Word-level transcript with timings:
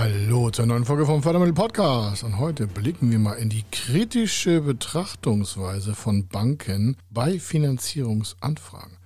Hallo 0.00 0.48
zur 0.48 0.64
neuen 0.64 0.86
Folge 0.86 1.04
vom 1.04 1.22
Fördermittel 1.22 1.52
Podcast. 1.52 2.24
Und 2.24 2.38
heute 2.38 2.66
blicken 2.66 3.10
wir 3.10 3.18
mal 3.18 3.34
in 3.34 3.50
die 3.50 3.66
kritische 3.70 4.62
Betrachtungsweise 4.62 5.94
von 5.94 6.26
Banken 6.26 6.96
bei 7.10 7.38
Finanzierungsanfragen. 7.38 8.96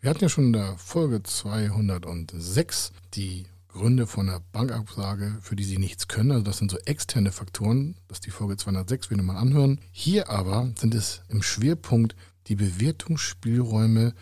Wir 0.00 0.10
hatten 0.10 0.24
ja 0.24 0.28
schon 0.28 0.46
in 0.46 0.52
der 0.54 0.76
Folge 0.76 1.22
206 1.22 2.90
die 3.14 3.46
Gründe 3.68 4.08
von 4.08 4.26
der 4.26 4.42
Bankabsage, 4.50 5.38
für 5.40 5.54
die 5.54 5.62
sie 5.62 5.78
nichts 5.78 6.08
können. 6.08 6.32
Also 6.32 6.42
das 6.42 6.58
sind 6.58 6.72
so 6.72 6.78
externe 6.78 7.30
Faktoren. 7.30 7.94
Das 8.08 8.16
ist 8.16 8.26
die 8.26 8.32
Folge 8.32 8.56
206, 8.56 9.12
wenn 9.12 9.18
wir 9.18 9.22
mal 9.22 9.36
anhören. 9.36 9.78
Hier 9.92 10.30
aber 10.30 10.72
sind 10.76 10.96
es 10.96 11.22
im 11.28 11.44
Schwerpunkt 11.44 12.16
die 12.48 12.56
Bewertungsspielräume 12.56 14.14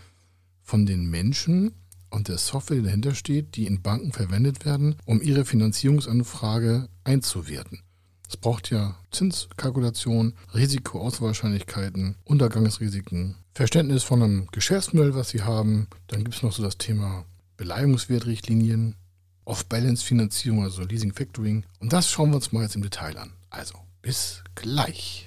von 0.61 0.85
den 0.85 1.09
Menschen 1.09 1.73
und 2.13 2.29
der 2.29 2.39
Software, 2.39 2.77
die 2.77 2.85
dahinter 2.85 3.15
steht, 3.15 3.57
die 3.57 3.67
in 3.67 3.83
Banken 3.83 4.13
verwendet 4.13 4.65
werden, 4.65 4.97
um 5.05 5.21
ihre 5.21 5.45
Finanzierungsanfrage 5.45 6.89
einzuwerten. 7.05 7.81
Es 8.29 8.37
braucht 8.37 8.71
ja 8.71 8.97
Zinskalkulation, 9.11 10.35
Risikoauswahrscheinlichkeiten, 10.55 12.17
Untergangsrisiken, 12.25 13.37
Verständnis 13.55 14.03
von 14.03 14.23
einem 14.23 14.49
Geschäftsmodell, 14.53 15.15
was 15.15 15.31
sie 15.31 15.43
haben. 15.43 15.89
Dann 16.07 16.25
gibt 16.25 16.37
es 16.37 16.43
noch 16.43 16.53
so 16.53 16.63
das 16.63 16.79
Thema 16.79 17.25
Beleihungswertrichtlinien, 17.59 18.95
Off-Balance-Finanzierung, 19.45 20.63
also 20.63 20.83
Leasing 20.83 21.13
Factoring. 21.13 21.65
Und 21.81 21.93
das 21.93 22.11
schauen 22.11 22.31
wir 22.31 22.37
uns 22.37 22.53
mal 22.53 22.63
jetzt 22.63 22.77
im 22.77 22.83
Detail 22.83 23.19
an. 23.19 23.33
Also, 23.51 23.75
bis 24.01 24.43
gleich. 24.55 25.27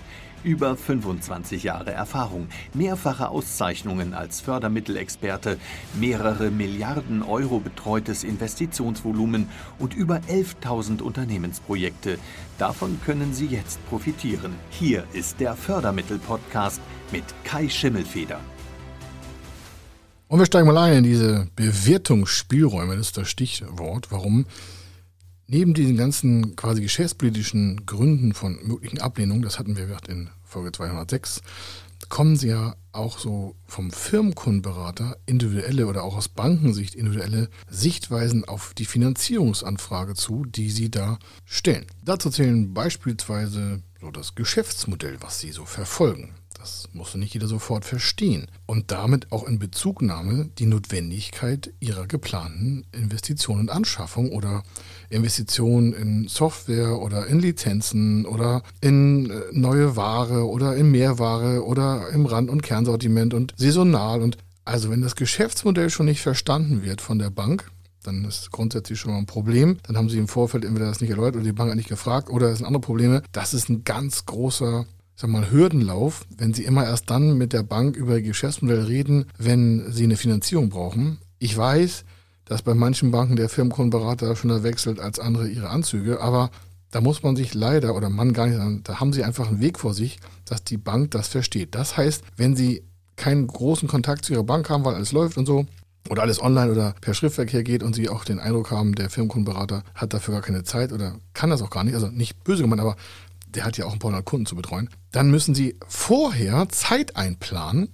Über 0.43 0.75
25 0.75 1.63
Jahre 1.63 1.91
Erfahrung, 1.91 2.47
mehrfache 2.73 3.29
Auszeichnungen 3.29 4.15
als 4.15 4.41
Fördermittelexperte, 4.41 5.59
mehrere 5.99 6.49
Milliarden 6.49 7.21
Euro 7.21 7.59
betreutes 7.59 8.23
Investitionsvolumen 8.23 9.49
und 9.77 9.93
über 9.93 10.21
11.000 10.27 11.01
Unternehmensprojekte. 11.01 12.17
Davon 12.57 12.99
können 13.05 13.35
Sie 13.35 13.45
jetzt 13.45 13.79
profitieren. 13.87 14.55
Hier 14.71 15.03
ist 15.13 15.39
der 15.39 15.55
Fördermittel-Podcast 15.55 16.81
mit 17.11 17.23
Kai 17.43 17.69
Schimmelfeder. 17.69 18.39
Und 20.27 20.39
wir 20.39 20.45
steigen 20.45 20.65
mal 20.65 20.77
ein 20.77 20.99
in 20.99 21.03
diese 21.03 21.49
Bewertungsspielräume, 21.55 22.95
das 22.95 23.07
ist 23.07 23.17
das 23.17 23.29
Stichwort. 23.29 24.07
Warum? 24.11 24.45
Neben 25.53 25.73
diesen 25.73 25.97
ganzen 25.97 26.55
quasi 26.55 26.81
geschäftspolitischen 26.81 27.85
Gründen 27.85 28.33
von 28.33 28.57
möglichen 28.63 29.01
Ablehnungen, 29.01 29.41
das 29.41 29.59
hatten 29.59 29.75
wir 29.75 29.85
gesagt 29.85 30.07
in 30.07 30.29
Folge 30.45 30.71
206, 30.71 31.41
kommen 32.07 32.37
sie 32.37 32.47
ja 32.47 32.77
auch 32.93 33.19
so 33.19 33.57
vom 33.65 33.91
Firmenkundenberater 33.91 35.17
individuelle 35.25 35.87
oder 35.87 36.05
auch 36.05 36.15
aus 36.15 36.29
Bankensicht 36.29 36.95
individuelle 36.95 37.49
Sichtweisen 37.69 38.45
auf 38.45 38.73
die 38.73 38.85
Finanzierungsanfrage 38.85 40.13
zu, 40.13 40.45
die 40.45 40.69
sie 40.69 40.89
da 40.89 41.19
stellen. 41.43 41.85
Dazu 42.01 42.29
zählen 42.29 42.73
beispielsweise 42.73 43.83
so 43.99 44.09
das 44.09 44.35
Geschäftsmodell, 44.35 45.17
was 45.19 45.41
sie 45.41 45.51
so 45.51 45.65
verfolgen. 45.65 46.33
Das 46.61 46.89
musste 46.93 47.17
nicht 47.17 47.33
jeder 47.33 47.47
sofort 47.47 47.85
verstehen. 47.85 48.45
Und 48.67 48.91
damit 48.91 49.31
auch 49.31 49.47
in 49.47 49.57
Bezugnahme 49.57 50.51
die 50.59 50.67
Notwendigkeit 50.67 51.73
ihrer 51.79 52.05
geplanten 52.05 52.85
Investitionen 52.91 53.61
und 53.61 53.71
Anschaffung 53.71 54.29
oder 54.29 54.61
Investitionen 55.09 55.91
in 55.91 56.27
Software 56.27 57.01
oder 57.01 57.25
in 57.25 57.39
Lizenzen 57.39 58.27
oder 58.27 58.61
in 58.79 59.31
äh, 59.31 59.41
neue 59.53 59.95
Ware 59.95 60.47
oder 60.47 60.75
in 60.75 60.91
Mehrware 60.91 61.65
oder 61.65 62.09
im 62.09 62.27
Rand- 62.27 62.51
und 62.51 62.61
Kernsortiment 62.61 63.33
und 63.33 63.55
saisonal. 63.57 64.21
Und 64.21 64.37
also 64.63 64.91
wenn 64.91 65.01
das 65.01 65.15
Geschäftsmodell 65.15 65.89
schon 65.89 66.05
nicht 66.05 66.21
verstanden 66.21 66.83
wird 66.83 67.01
von 67.01 67.17
der 67.17 67.31
Bank, 67.31 67.71
dann 68.03 68.23
ist 68.23 68.51
grundsätzlich 68.51 68.99
schon 68.99 69.13
mal 69.13 69.17
ein 69.17 69.25
Problem. 69.25 69.79
Dann 69.81 69.97
haben 69.97 70.09
sie 70.09 70.19
im 70.19 70.27
Vorfeld 70.27 70.63
entweder 70.63 70.85
das 70.85 71.01
nicht 71.01 71.09
erläutert 71.09 71.37
oder 71.37 71.43
die 71.43 71.53
Bank 71.53 71.71
hat 71.71 71.77
nicht 71.77 71.89
gefragt 71.89 72.29
oder 72.29 72.49
es 72.49 72.59
sind 72.59 72.67
andere 72.67 72.81
Probleme. 72.81 73.23
Das 73.31 73.55
ist 73.55 73.67
ein 73.67 73.83
ganz 73.83 74.27
großer 74.27 74.85
sag 75.15 75.29
mal, 75.29 75.51
Hürdenlauf, 75.51 76.25
wenn 76.35 76.53
Sie 76.53 76.63
immer 76.63 76.85
erst 76.85 77.09
dann 77.09 77.37
mit 77.37 77.53
der 77.53 77.63
Bank 77.63 77.95
über 77.95 78.15
Ihr 78.15 78.23
Geschäftsmodell 78.23 78.83
reden, 78.83 79.25
wenn 79.37 79.91
Sie 79.91 80.03
eine 80.03 80.17
Finanzierung 80.17 80.69
brauchen. 80.69 81.19
Ich 81.39 81.55
weiß, 81.55 82.05
dass 82.45 82.61
bei 82.63 82.73
manchen 82.73 83.11
Banken 83.11 83.35
der 83.35 83.49
Firmenkundenberater 83.49 84.35
schneller 84.35 84.63
wechselt 84.63 84.99
als 84.99 85.19
andere 85.19 85.47
ihre 85.47 85.69
Anzüge, 85.69 86.21
aber 86.21 86.51
da 86.91 86.99
muss 86.99 87.23
man 87.23 87.35
sich 87.35 87.53
leider 87.53 87.95
oder 87.95 88.09
man 88.09 88.33
gar 88.33 88.47
nicht, 88.47 88.87
da 88.87 88.99
haben 88.99 89.13
Sie 89.13 89.23
einfach 89.23 89.47
einen 89.47 89.61
Weg 89.61 89.79
vor 89.79 89.93
sich, 89.93 90.19
dass 90.45 90.63
die 90.63 90.77
Bank 90.77 91.11
das 91.11 91.29
versteht. 91.29 91.75
Das 91.75 91.95
heißt, 91.95 92.23
wenn 92.35 92.55
Sie 92.55 92.83
keinen 93.15 93.47
großen 93.47 93.87
Kontakt 93.87 94.25
zu 94.25 94.33
Ihrer 94.33 94.43
Bank 94.43 94.69
haben, 94.69 94.83
weil 94.83 94.95
alles 94.95 95.13
läuft 95.13 95.37
und 95.37 95.45
so, 95.45 95.65
oder 96.09 96.23
alles 96.23 96.41
online 96.41 96.71
oder 96.71 96.95
per 96.99 97.13
Schriftverkehr 97.13 97.63
geht 97.63 97.83
und 97.83 97.95
Sie 97.95 98.09
auch 98.09 98.25
den 98.25 98.39
Eindruck 98.39 98.71
haben, 98.71 98.95
der 98.95 99.09
Firmenkundenberater 99.09 99.83
hat 99.95 100.13
dafür 100.13 100.33
gar 100.33 100.41
keine 100.41 100.63
Zeit 100.63 100.91
oder 100.91 101.15
kann 101.33 101.49
das 101.49 101.61
auch 101.61 101.69
gar 101.69 101.83
nicht, 101.83 101.93
also 101.93 102.07
nicht 102.07 102.43
böse 102.43 102.63
gemeint, 102.63 102.81
aber 102.81 102.95
der 103.55 103.65
hat 103.65 103.77
ja 103.77 103.85
auch 103.85 103.93
ein 103.93 103.99
paar 103.99 104.09
hundert 104.09 104.25
Kunden 104.25 104.45
zu 104.45 104.55
betreuen, 104.55 104.89
dann 105.11 105.29
müssen 105.29 105.55
Sie 105.55 105.77
vorher 105.87 106.69
Zeit 106.69 107.15
einplanen 107.15 107.89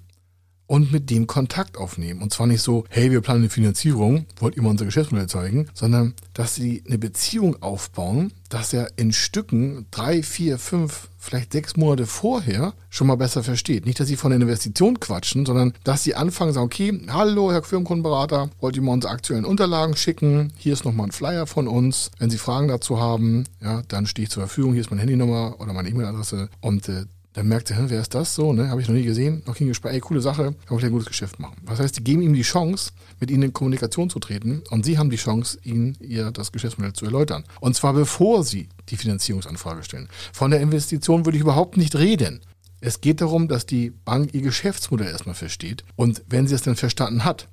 und 0.67 0.91
mit 0.91 1.09
dem 1.09 1.27
Kontakt 1.27 1.77
aufnehmen. 1.77 2.21
Und 2.21 2.33
zwar 2.33 2.45
nicht 2.45 2.61
so, 2.61 2.83
hey, 2.89 3.09
wir 3.09 3.21
planen 3.21 3.41
eine 3.41 3.49
Finanzierung, 3.49 4.25
wollt 4.39 4.55
ihr 4.55 4.61
mal 4.61 4.69
unser 4.69 4.85
Geschäftsmodell 4.85 5.27
zeigen, 5.27 5.67
sondern 5.73 6.13
dass 6.33 6.55
sie 6.55 6.83
eine 6.85 6.97
Beziehung 6.97 7.61
aufbauen, 7.61 8.31
dass 8.49 8.73
er 8.73 8.91
in 8.97 9.11
Stücken 9.11 9.87
drei, 9.91 10.23
vier, 10.23 10.57
fünf, 10.57 11.09
vielleicht 11.17 11.51
sechs 11.51 11.75
Monate 11.75 12.05
vorher 12.05 12.73
schon 12.89 13.07
mal 13.07 13.15
besser 13.15 13.43
versteht. 13.43 13.85
Nicht, 13.85 13.99
dass 13.99 14.07
sie 14.07 14.15
von 14.15 14.31
der 14.31 14.39
Investition 14.39 14.99
quatschen, 14.99 15.45
sondern 15.45 15.73
dass 15.83 16.03
sie 16.03 16.15
anfangen, 16.15 16.53
sagen, 16.53 16.65
okay, 16.65 17.01
hallo, 17.09 17.51
Herr 17.51 17.63
Firmenkundenberater, 17.63 18.49
wollt 18.59 18.75
ihr 18.75 18.81
mal 18.81 18.93
unsere 18.93 19.13
aktuellen 19.13 19.45
Unterlagen 19.45 19.95
schicken? 19.95 20.53
Hier 20.57 20.73
ist 20.73 20.85
nochmal 20.85 21.07
ein 21.07 21.11
Flyer 21.11 21.47
von 21.47 21.67
uns. 21.67 22.11
Wenn 22.19 22.29
Sie 22.29 22.37
Fragen 22.37 22.67
dazu 22.67 22.99
haben, 22.99 23.45
ja, 23.61 23.81
dann 23.87 24.07
stehe 24.07 24.23
ich 24.23 24.31
zur 24.31 24.43
Verfügung. 24.43 24.73
Hier 24.73 24.81
ist 24.81 24.91
meine 24.91 25.01
Handynummer 25.01 25.55
oder 25.59 25.73
meine 25.73 25.89
E-Mail-Adresse 25.89 26.49
und 26.61 26.87
äh, 26.89 27.05
dann 27.37 27.49
merkt 27.49 27.69
er, 27.69 27.87
wer 27.91 28.01
ist 28.01 28.15
das 28.15 28.33
so, 28.33 28.51
ne? 28.51 28.69
Habe 28.69 28.81
ich 28.81 28.87
noch 28.87 28.95
nie 28.95 29.03
gesehen, 29.03 29.43
noch 29.45 29.59
nie 29.59 29.67
gesprochen, 29.67 29.93
ey, 29.93 29.99
coole 29.99 30.21
Sache, 30.21 30.55
kann 30.65 30.77
ich 30.79 30.85
ein 30.85 30.91
gutes 30.91 31.05
Geschäft 31.05 31.39
machen. 31.39 31.55
Das 31.67 31.79
heißt, 31.79 31.95
die 31.95 32.03
geben 32.03 32.23
ihm 32.23 32.33
die 32.33 32.41
Chance, 32.41 32.93
mit 33.19 33.29
ihnen 33.29 33.43
in 33.43 33.53
Kommunikation 33.53 34.09
zu 34.09 34.17
treten 34.17 34.63
und 34.71 34.85
sie 34.85 34.97
haben 34.97 35.11
die 35.11 35.17
Chance, 35.17 35.59
ihnen 35.61 35.95
ihr 35.99 36.31
das 36.31 36.51
Geschäftsmodell 36.51 36.93
zu 36.93 37.05
erläutern. 37.05 37.43
Und 37.59 37.75
zwar 37.75 37.93
bevor 37.93 38.43
sie 38.43 38.69
die 38.89 38.97
Finanzierungsanfrage 38.97 39.83
stellen. 39.83 40.09
Von 40.33 40.49
der 40.49 40.61
Investition 40.61 41.25
würde 41.25 41.37
ich 41.37 41.43
überhaupt 41.43 41.77
nicht 41.77 41.95
reden. 41.95 42.41
Es 42.81 43.01
geht 43.01 43.21
darum, 43.21 43.47
dass 43.47 43.67
die 43.67 43.91
Bank 43.91 44.33
ihr 44.33 44.41
Geschäftsmodell 44.41 45.09
erstmal 45.09 45.35
versteht 45.35 45.83
und 45.95 46.23
wenn 46.27 46.47
sie 46.47 46.55
es 46.55 46.63
dann 46.63 46.75
verstanden 46.75 47.23
hat, 47.23 47.49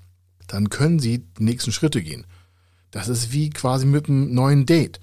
dann 0.46 0.70
können 0.70 0.98
sie 0.98 1.26
die 1.38 1.44
nächsten 1.44 1.72
Schritte 1.72 2.02
gehen. 2.02 2.26
Das 2.90 3.08
ist 3.08 3.34
wie 3.34 3.50
quasi 3.50 3.84
mit 3.84 4.08
einem 4.08 4.32
neuen 4.32 4.64
Date. 4.64 4.98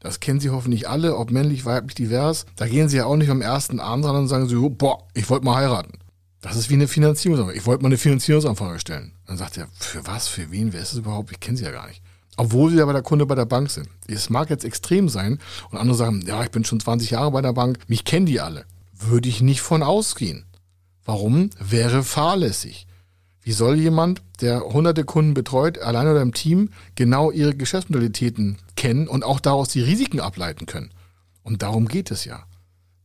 Das 0.00 0.18
kennen 0.18 0.40
Sie 0.40 0.50
hoffentlich 0.50 0.88
alle, 0.88 1.16
ob 1.16 1.30
männlich, 1.30 1.66
weiblich, 1.66 1.94
divers. 1.94 2.46
Da 2.56 2.66
gehen 2.66 2.88
Sie 2.88 2.96
ja 2.96 3.04
auch 3.04 3.16
nicht 3.16 3.30
am 3.30 3.42
ersten 3.42 3.80
Abend 3.80 4.04
dran 4.04 4.16
und 4.16 4.28
sagen 4.28 4.48
Sie, 4.48 4.56
boah, 4.56 5.06
ich 5.14 5.28
wollte 5.28 5.44
mal 5.44 5.56
heiraten. 5.56 5.98
Das 6.40 6.56
ist 6.56 6.70
wie 6.70 6.74
eine 6.74 6.88
Finanzierungsanfrage. 6.88 7.58
Ich 7.58 7.66
wollte 7.66 7.82
mal 7.82 7.88
eine 7.88 7.98
Finanzierungsanfrage 7.98 8.80
stellen. 8.80 9.12
Dann 9.26 9.36
sagt 9.36 9.58
er, 9.58 9.68
für 9.78 10.06
was, 10.06 10.26
für 10.26 10.50
wen, 10.50 10.72
wer 10.72 10.80
ist 10.80 10.92
es 10.92 10.98
überhaupt? 10.98 11.30
Ich 11.32 11.40
kenne 11.40 11.58
Sie 11.58 11.64
ja 11.64 11.70
gar 11.70 11.86
nicht. 11.86 12.02
Obwohl 12.38 12.70
Sie 12.70 12.80
aber 12.80 12.94
der 12.94 13.02
Kunde 13.02 13.26
bei 13.26 13.34
der 13.34 13.44
Bank 13.44 13.70
sind. 13.70 13.88
Es 14.08 14.30
mag 14.30 14.48
jetzt 14.48 14.64
extrem 14.64 15.10
sein 15.10 15.38
und 15.70 15.76
andere 15.76 15.96
sagen, 15.96 16.24
ja, 16.26 16.42
ich 16.42 16.50
bin 16.50 16.64
schon 16.64 16.80
20 16.80 17.10
Jahre 17.10 17.30
bei 17.30 17.42
der 17.42 17.52
Bank, 17.52 17.78
mich 17.86 18.04
kennen 18.04 18.24
die 18.24 18.40
alle. 18.40 18.64
Würde 18.94 19.28
ich 19.28 19.42
nicht 19.42 19.60
von 19.60 19.82
ausgehen. 19.82 20.46
Warum? 21.04 21.50
Wäre 21.58 22.02
fahrlässig. 22.02 22.86
Wie 23.50 23.54
soll 23.54 23.80
jemand, 23.80 24.22
der 24.40 24.60
hunderte 24.60 25.02
Kunden 25.02 25.34
betreut, 25.34 25.78
allein 25.78 26.06
oder 26.06 26.22
im 26.22 26.32
Team, 26.32 26.70
genau 26.94 27.32
ihre 27.32 27.52
Geschäftsmodalitäten 27.52 28.58
kennen 28.76 29.08
und 29.08 29.24
auch 29.24 29.40
daraus 29.40 29.70
die 29.70 29.80
Risiken 29.80 30.20
ableiten 30.20 30.66
können? 30.66 30.92
Und 31.42 31.60
darum 31.60 31.88
geht 31.88 32.12
es 32.12 32.24
ja. 32.24 32.44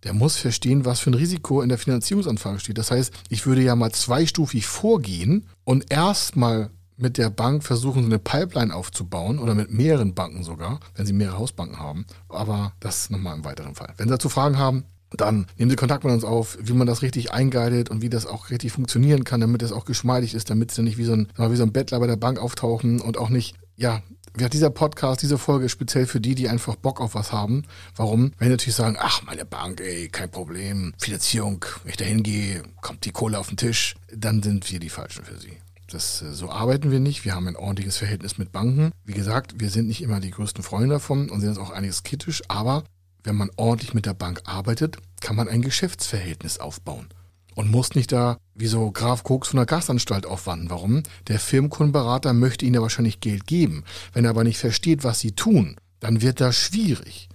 Der 0.03 0.13
muss 0.13 0.37
verstehen, 0.37 0.85
was 0.85 0.99
für 0.99 1.09
ein 1.09 1.15
Risiko 1.15 1.63
in 1.63 1.69
der 1.69 1.79
Finanzierungsanfrage 1.79 2.59
steht. 2.59 2.77
Das 2.77 2.91
heißt, 2.91 3.11
ich 3.29 3.47
würde 3.47 3.63
ja 3.63 3.75
mal 3.75 3.91
zweistufig 3.91 4.67
vorgehen 4.67 5.47
und 5.63 5.91
erstmal 5.91 6.69
mit 6.95 7.17
der 7.17 7.31
Bank 7.31 7.63
versuchen, 7.63 8.03
so 8.03 8.09
eine 8.09 8.19
Pipeline 8.19 8.71
aufzubauen 8.71 9.39
oder 9.39 9.55
mit 9.55 9.71
mehreren 9.71 10.13
Banken 10.13 10.43
sogar, 10.43 10.79
wenn 10.93 11.07
sie 11.07 11.13
mehrere 11.13 11.39
Hausbanken 11.39 11.79
haben. 11.79 12.05
Aber 12.29 12.73
das 12.79 13.09
nochmal 13.09 13.35
im 13.35 13.45
weiteren 13.45 13.73
Fall. 13.73 13.95
Wenn 13.97 14.09
Sie 14.09 14.13
dazu 14.13 14.29
Fragen 14.29 14.59
haben, 14.59 14.83
dann 15.21 15.47
nehmen 15.57 15.69
Sie 15.69 15.75
Kontakt 15.75 16.03
mit 16.03 16.13
uns 16.13 16.23
auf, 16.23 16.57
wie 16.61 16.73
man 16.73 16.87
das 16.87 17.01
richtig 17.01 17.31
einguidet 17.31 17.89
und 17.89 18.01
wie 18.01 18.09
das 18.09 18.25
auch 18.25 18.49
richtig 18.49 18.71
funktionieren 18.71 19.23
kann, 19.23 19.41
damit 19.41 19.61
es 19.61 19.71
auch 19.71 19.85
geschmeidig 19.85 20.33
ist, 20.33 20.49
damit 20.49 20.71
Sie 20.71 20.81
nicht 20.81 20.97
wie 20.97 21.05
so, 21.05 21.13
ein, 21.13 21.27
wie 21.37 21.55
so 21.55 21.63
ein 21.63 21.73
Bettler 21.73 21.99
bei 21.99 22.07
der 22.07 22.15
Bank 22.17 22.39
auftauchen 22.39 23.01
und 23.01 23.17
auch 23.17 23.29
nicht, 23.29 23.55
ja, 23.75 24.01
ja, 24.37 24.49
dieser 24.49 24.69
Podcast, 24.69 25.21
diese 25.21 25.37
Folge 25.37 25.65
ist 25.65 25.71
speziell 25.71 26.05
für 26.07 26.19
die, 26.19 26.35
die 26.35 26.49
einfach 26.49 26.75
Bock 26.75 26.99
auf 26.99 27.15
was 27.15 27.31
haben. 27.31 27.63
Warum? 27.95 28.33
Wenn 28.37 28.49
die 28.49 28.53
natürlich 28.53 28.75
sagen, 28.75 28.97
ach, 28.99 29.21
meine 29.23 29.45
Bank, 29.45 29.79
ey, 29.79 30.09
kein 30.09 30.29
Problem, 30.29 30.93
Finanzierung, 30.97 31.63
wenn 31.83 31.91
ich 31.91 31.97
da 31.97 32.05
hingehe, 32.05 32.63
kommt 32.81 33.05
die 33.05 33.11
Kohle 33.11 33.39
auf 33.39 33.47
den 33.47 33.57
Tisch, 33.57 33.95
dann 34.13 34.43
sind 34.43 34.69
wir 34.69 34.79
die 34.79 34.89
Falschen 34.89 35.23
für 35.23 35.39
sie. 35.39 35.57
Das, 35.87 36.21
äh, 36.21 36.33
so 36.33 36.49
arbeiten 36.49 36.91
wir 36.91 36.99
nicht. 36.99 37.25
Wir 37.25 37.35
haben 37.35 37.47
ein 37.47 37.55
ordentliches 37.55 37.97
Verhältnis 37.97 38.37
mit 38.37 38.51
Banken. 38.51 38.91
Wie 39.05 39.13
gesagt, 39.13 39.55
wir 39.59 39.69
sind 39.69 39.87
nicht 39.87 40.01
immer 40.01 40.19
die 40.19 40.31
größten 40.31 40.63
Freunde 40.63 40.89
davon 40.89 41.29
und 41.29 41.39
sind 41.39 41.49
jetzt 41.49 41.59
auch 41.59 41.69
einiges 41.69 42.03
kritisch, 42.03 42.41
aber 42.47 42.83
wenn 43.25 43.35
man 43.35 43.51
ordentlich 43.57 43.93
mit 43.93 44.05
der 44.05 44.13
Bank 44.13 44.41
arbeitet, 44.45 44.97
kann 45.19 45.35
man 45.35 45.49
ein 45.49 45.61
Geschäftsverhältnis 45.61 46.59
aufbauen 46.59 47.07
und 47.55 47.71
muss 47.71 47.95
nicht 47.95 48.11
da 48.11 48.37
wie 48.53 48.67
so 48.67 48.91
Graf 48.91 49.23
Koks 49.23 49.49
von 49.49 49.57
der 49.57 49.65
Gastanstalt 49.65 50.25
aufwanden. 50.25 50.69
Warum? 50.69 51.03
Der 51.27 51.39
Firmenkundenberater 51.39 52.33
möchte 52.33 52.65
ihnen 52.65 52.75
ja 52.75 52.81
wahrscheinlich 52.81 53.21
Geld 53.21 53.47
geben. 53.47 53.83
Wenn 54.13 54.25
er 54.25 54.31
aber 54.31 54.43
nicht 54.43 54.59
versteht, 54.59 55.03
was 55.03 55.19
sie 55.19 55.31
tun, 55.31 55.77
dann 55.99 56.21
wird 56.21 56.39
das 56.41 56.55
schwierig. 56.55 57.29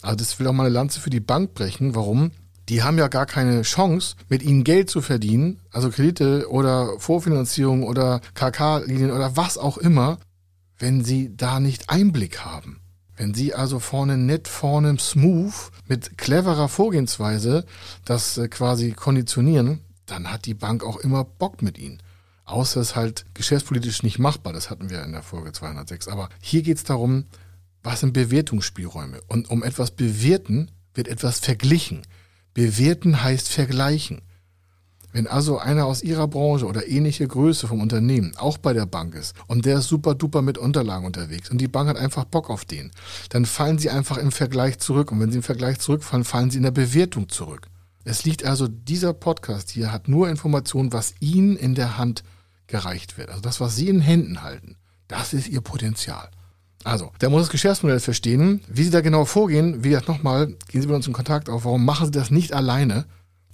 Also 0.00 0.16
das 0.16 0.38
will 0.38 0.46
auch 0.46 0.52
mal 0.52 0.64
eine 0.64 0.74
Lanze 0.74 1.00
für 1.00 1.10
die 1.10 1.20
Bank 1.20 1.54
brechen. 1.54 1.94
Warum? 1.94 2.30
Die 2.68 2.82
haben 2.82 2.98
ja 2.98 3.08
gar 3.08 3.26
keine 3.26 3.62
Chance, 3.62 4.14
mit 4.28 4.42
ihnen 4.42 4.62
Geld 4.62 4.90
zu 4.90 5.00
verdienen, 5.00 5.60
also 5.70 5.90
Kredite 5.90 6.50
oder 6.50 6.98
Vorfinanzierung 6.98 7.82
oder 7.82 8.20
KK-Linien 8.34 9.10
oder 9.10 9.36
was 9.36 9.56
auch 9.58 9.78
immer, 9.78 10.18
wenn 10.78 11.02
sie 11.02 11.34
da 11.34 11.60
nicht 11.60 11.88
Einblick 11.90 12.40
haben. 12.40 12.80
Wenn 13.18 13.34
Sie 13.34 13.52
also 13.52 13.80
vorne 13.80 14.16
nett, 14.16 14.46
vorne 14.46 14.96
smooth, 14.98 15.52
mit 15.88 16.16
cleverer 16.16 16.68
Vorgehensweise 16.68 17.66
das 18.04 18.38
äh, 18.38 18.46
quasi 18.46 18.92
konditionieren, 18.92 19.80
dann 20.06 20.30
hat 20.30 20.46
die 20.46 20.54
Bank 20.54 20.84
auch 20.84 20.96
immer 20.98 21.24
Bock 21.24 21.60
mit 21.60 21.78
Ihnen. 21.78 22.00
Außer 22.44 22.80
es 22.80 22.94
halt 22.94 23.26
geschäftspolitisch 23.34 24.04
nicht 24.04 24.20
machbar, 24.20 24.52
das 24.52 24.70
hatten 24.70 24.88
wir 24.88 25.02
in 25.02 25.12
der 25.12 25.24
Folge 25.24 25.50
206. 25.52 26.06
Aber 26.06 26.28
hier 26.40 26.62
geht 26.62 26.76
es 26.76 26.84
darum, 26.84 27.24
was 27.82 28.00
sind 28.00 28.12
Bewertungsspielräume? 28.12 29.20
Und 29.26 29.50
um 29.50 29.64
etwas 29.64 29.90
bewerten, 29.90 30.70
wird 30.94 31.08
etwas 31.08 31.40
verglichen. 31.40 32.02
Bewerten 32.54 33.22
heißt 33.22 33.48
vergleichen. 33.48 34.22
Wenn 35.12 35.26
also 35.26 35.58
einer 35.58 35.86
aus 35.86 36.02
Ihrer 36.02 36.28
Branche 36.28 36.66
oder 36.66 36.86
ähnliche 36.86 37.26
Größe 37.26 37.66
vom 37.66 37.80
Unternehmen 37.80 38.32
auch 38.36 38.58
bei 38.58 38.72
der 38.72 38.86
Bank 38.86 39.14
ist 39.14 39.34
und 39.46 39.64
der 39.64 39.78
ist 39.78 39.88
super 39.88 40.14
duper 40.14 40.42
mit 40.42 40.58
Unterlagen 40.58 41.06
unterwegs 41.06 41.50
und 41.50 41.58
die 41.58 41.68
Bank 41.68 41.88
hat 41.88 41.96
einfach 41.96 42.24
Bock 42.24 42.50
auf 42.50 42.64
den, 42.64 42.90
dann 43.30 43.46
fallen 43.46 43.78
Sie 43.78 43.90
einfach 43.90 44.18
im 44.18 44.32
Vergleich 44.32 44.78
zurück. 44.78 45.10
Und 45.10 45.20
wenn 45.20 45.30
Sie 45.30 45.38
im 45.38 45.42
Vergleich 45.42 45.78
zurückfallen, 45.78 46.24
fallen 46.24 46.50
Sie 46.50 46.58
in 46.58 46.64
der 46.64 46.70
Bewertung 46.70 47.28
zurück. 47.28 47.68
Es 48.04 48.24
liegt 48.24 48.44
also, 48.44 48.68
dieser 48.68 49.12
Podcast 49.12 49.70
hier 49.70 49.92
hat 49.92 50.08
nur 50.08 50.28
Informationen, 50.28 50.92
was 50.92 51.14
Ihnen 51.20 51.56
in 51.56 51.74
der 51.74 51.98
Hand 51.98 52.22
gereicht 52.66 53.18
wird. 53.18 53.30
Also 53.30 53.40
das, 53.40 53.60
was 53.60 53.76
Sie 53.76 53.88
in 53.88 54.00
Händen 54.00 54.42
halten, 54.42 54.76
das 55.08 55.32
ist 55.32 55.48
Ihr 55.48 55.62
Potenzial. 55.62 56.30
Also, 56.84 57.10
der 57.20 57.28
muss 57.28 57.42
das 57.42 57.50
Geschäftsmodell 57.50 58.00
verstehen. 58.00 58.60
Wie 58.68 58.84
Sie 58.84 58.90
da 58.90 59.00
genau 59.00 59.24
vorgehen, 59.24 59.82
wie 59.82 59.90
gesagt, 59.90 60.08
nochmal, 60.08 60.46
gehen 60.68 60.80
Sie 60.80 60.86
mit 60.86 60.96
uns 60.96 61.06
in 61.06 61.12
Kontakt 61.12 61.48
auf. 61.48 61.64
Warum 61.64 61.84
machen 61.84 62.06
Sie 62.06 62.12
das 62.12 62.30
nicht 62.30 62.52
alleine? 62.52 63.06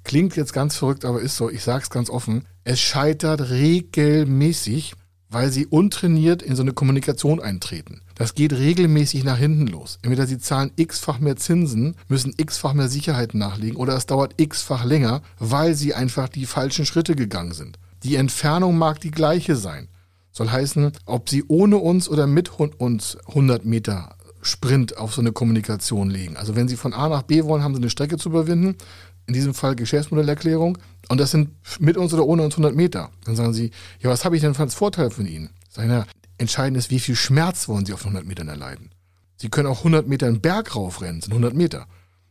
Klingt 0.04 0.36
jetzt 0.36 0.52
ganz 0.52 0.76
verrückt, 0.76 1.04
aber 1.04 1.20
ist 1.20 1.36
so. 1.36 1.50
Ich 1.50 1.64
sage 1.64 1.82
es 1.82 1.90
ganz 1.90 2.10
offen. 2.10 2.44
Es 2.62 2.78
scheitert 2.78 3.48
regelmäßig, 3.50 4.94
weil 5.30 5.50
sie 5.50 5.66
untrainiert 5.66 6.42
in 6.42 6.54
so 6.56 6.62
eine 6.62 6.72
Kommunikation 6.72 7.40
eintreten. 7.40 8.02
Das 8.14 8.34
geht 8.34 8.52
regelmäßig 8.52 9.24
nach 9.24 9.38
hinten 9.38 9.66
los. 9.66 9.98
Entweder 10.02 10.26
sie 10.26 10.38
zahlen 10.38 10.70
x-fach 10.76 11.18
mehr 11.18 11.36
Zinsen, 11.36 11.96
müssen 12.08 12.34
x-fach 12.36 12.74
mehr 12.74 12.88
Sicherheiten 12.88 13.40
nachlegen 13.40 13.76
oder 13.76 13.96
es 13.96 14.06
dauert 14.06 14.34
x-fach 14.36 14.84
länger, 14.84 15.22
weil 15.38 15.74
sie 15.74 15.94
einfach 15.94 16.28
die 16.28 16.46
falschen 16.46 16.86
Schritte 16.86 17.16
gegangen 17.16 17.52
sind. 17.52 17.78
Die 18.04 18.16
Entfernung 18.16 18.76
mag 18.76 19.00
die 19.00 19.10
gleiche 19.10 19.56
sein. 19.56 19.88
Soll 20.30 20.50
heißen, 20.50 20.92
ob 21.06 21.30
sie 21.30 21.44
ohne 21.48 21.78
uns 21.78 22.08
oder 22.08 22.26
mit 22.26 22.58
uns 22.58 23.16
100 23.28 23.64
Meter 23.64 24.16
Sprint 24.42 24.98
auf 24.98 25.14
so 25.14 25.20
eine 25.20 25.32
Kommunikation 25.32 26.10
legen. 26.10 26.36
Also 26.36 26.54
wenn 26.54 26.68
sie 26.68 26.76
von 26.76 26.92
A 26.92 27.08
nach 27.08 27.22
B 27.22 27.44
wollen, 27.44 27.62
haben 27.62 27.74
sie 27.74 27.80
eine 27.80 27.90
Strecke 27.90 28.18
zu 28.18 28.28
überwinden 28.28 28.76
in 29.26 29.34
diesem 29.34 29.54
Fall 29.54 29.74
Geschäftsmodellerklärung, 29.74 30.78
und 31.08 31.18
das 31.18 31.30
sind 31.30 31.50
mit 31.78 31.96
uns 31.96 32.12
oder 32.12 32.26
ohne 32.26 32.42
uns 32.42 32.54
100 32.54 32.74
Meter. 32.74 33.10
Dann 33.24 33.36
sagen 33.36 33.52
sie, 33.52 33.70
ja, 34.00 34.10
was 34.10 34.24
habe 34.24 34.36
ich 34.36 34.42
denn 34.42 34.56
als 34.56 34.74
Vorteil 34.74 35.10
von 35.10 35.26
Ihnen? 35.26 35.50
Ja, 35.76 36.06
entscheidend 36.38 36.78
ist, 36.78 36.90
wie 36.90 37.00
viel 37.00 37.16
Schmerz 37.16 37.68
wollen 37.68 37.86
Sie 37.86 37.92
auf 37.92 38.00
100 38.00 38.24
Metern 38.26 38.48
erleiden? 38.48 38.90
Sie 39.36 39.48
können 39.48 39.68
auch 39.68 39.78
100 39.78 40.06
Meter 40.06 40.26
einen 40.26 40.40
Berg 40.40 40.76
raufrennen, 40.76 41.20
sind 41.20 41.32
100 41.32 41.54
Meter. 41.54 41.86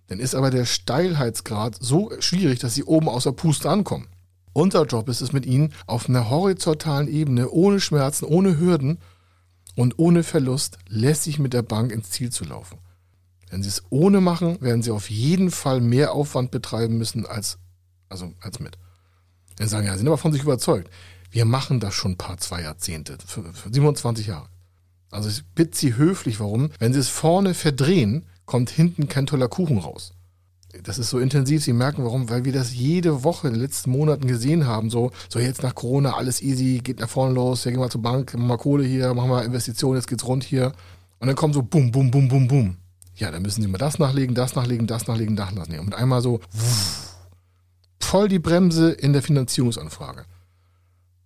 Dann 0.07 0.19
ist 0.19 0.36
aber 0.36 0.50
der 0.50 0.66
Steilheitsgrad 0.66 1.78
so 1.80 2.12
schwierig, 2.19 2.60
dass 2.60 2.75
Sie 2.75 2.84
oben 2.84 3.10
außer 3.10 3.31
Puste 3.34 3.69
ankommen. 3.69 4.07
Unser 4.54 4.86
Job 4.86 5.10
ist 5.10 5.22
es 5.22 5.34
mit 5.34 5.45
Ihnen 5.45 5.74
auf 5.88 6.07
einer 6.07 6.30
horizontalen 6.30 7.07
Ebene, 7.07 7.50
ohne 7.50 7.80
Schmerzen, 7.80 8.25
ohne 8.25 8.60
Hürden 8.60 9.00
und 9.75 9.98
ohne 9.98 10.24
Verlust, 10.24 10.78
lässig 10.88 11.40
mit 11.40 11.54
der 11.54 11.63
Bank 11.63 11.92
ins 11.92 12.12
Ziel 12.12 12.31
zu 12.31 12.45
laufen. 12.45 12.78
Wenn 13.54 13.62
sie 13.62 13.70
es 13.70 13.84
ohne 13.92 14.20
machen, 14.20 14.60
werden 14.62 14.82
sie 14.82 14.90
auf 14.90 15.12
jeden 15.12 15.52
Fall 15.52 15.80
mehr 15.80 16.14
Aufwand 16.14 16.50
betreiben 16.50 16.98
müssen 16.98 17.28
als, 17.28 17.60
also 18.10 18.34
als 18.42 18.60
mit. 18.60 18.80
Dann 19.58 19.68
sagen, 19.68 19.86
ja, 19.86 19.96
sind 19.96 20.08
aber 20.08 20.18
von 20.18 20.34
sich 20.34 20.42
überzeugt. 20.42 20.90
Wir 21.30 21.46
machen 21.46 21.80
das 21.80 21.94
schon 21.94 22.14
ein 22.14 22.18
paar, 22.18 22.40
zwei 22.40 22.64
Jahrzehnte, 22.64 23.16
für, 23.24 23.44
für 23.54 23.72
27 23.72 24.26
Jahre. 24.26 24.48
Also 25.12 25.30
ich 25.30 25.46
bitte 25.54 25.78
Sie 25.78 25.96
höflich, 25.96 26.40
warum? 26.40 26.72
Wenn 26.80 26.94
Sie 26.94 27.00
es 27.00 27.10
vorne 27.10 27.54
verdrehen, 27.54 28.26
kommt 28.48 28.72
hinten 28.72 29.08
kein 29.08 29.28
toller 29.28 29.50
Kuchen 29.50 29.78
raus. 29.78 30.14
Das 30.82 30.98
ist 30.98 31.12
so 31.12 31.20
intensiv, 31.20 31.64
Sie 31.64 31.74
merken 31.74 32.04
warum, 32.04 32.32
weil 32.32 32.46
wir 32.46 32.54
das 32.54 32.74
jede 32.74 33.24
Woche 33.24 33.50
in 33.50 33.54
den 33.54 33.62
letzten 33.62 33.92
Monaten 33.92 34.26
gesehen 34.26 34.66
haben. 34.66 34.90
So, 34.90 35.12
so 35.30 35.38
jetzt 35.38 35.62
nach 35.62 35.76
Corona, 35.76 36.16
alles 36.16 36.42
easy, 36.42 36.82
geht 36.84 37.02
nach 37.02 37.10
vorne 37.10 37.36
los, 37.36 37.66
ja, 37.66 37.70
gehen 37.70 37.80
wir 37.80 37.92
zur 37.92 38.02
Bank, 38.02 38.34
machen 38.34 38.48
wir 38.48 38.58
Kohle 38.58 38.84
hier, 38.84 39.14
machen 39.14 39.30
wir 39.30 39.46
Investitionen, 39.46 39.98
jetzt 39.98 40.08
geht's 40.08 40.26
rund 40.26 40.44
hier. 40.44 40.74
Und 41.20 41.28
dann 41.28 41.36
kommt 41.36 41.54
so 41.54 41.62
bum, 41.62 41.92
bum, 41.92 42.10
bum, 42.10 42.28
bum, 42.28 42.48
bum. 42.48 42.78
Ja, 43.15 43.31
dann 43.31 43.42
müssen 43.42 43.62
sie 43.62 43.68
mal 43.68 43.77
das 43.77 44.00
nachlegen, 44.00 44.36
das 44.36 44.56
nachlegen, 44.56 44.88
das 44.88 45.07
nachlegen, 45.07 45.36
das 45.36 45.51
nachlegen. 45.54 45.86
Und 45.86 45.94
einmal 45.94 46.21
so 46.21 46.39
voll 48.00 48.27
die 48.27 48.39
Bremse 48.39 48.92
in 48.92 49.13
der 49.13 49.21
Finanzierungsanfrage. 49.21 50.25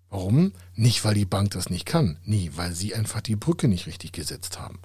Warum? 0.10 0.54
Nicht, 0.76 1.04
weil 1.04 1.16
die 1.16 1.26
Bank 1.26 1.52
das 1.52 1.70
nicht 1.70 1.86
kann. 1.86 2.18
Nie, 2.24 2.52
weil 2.56 2.74
sie 2.74 2.96
einfach 2.96 3.22
die 3.22 3.36
Brücke 3.36 3.68
nicht 3.68 3.88
richtig 3.88 4.14
gesetzt 4.14 4.60
haben. 4.60 4.80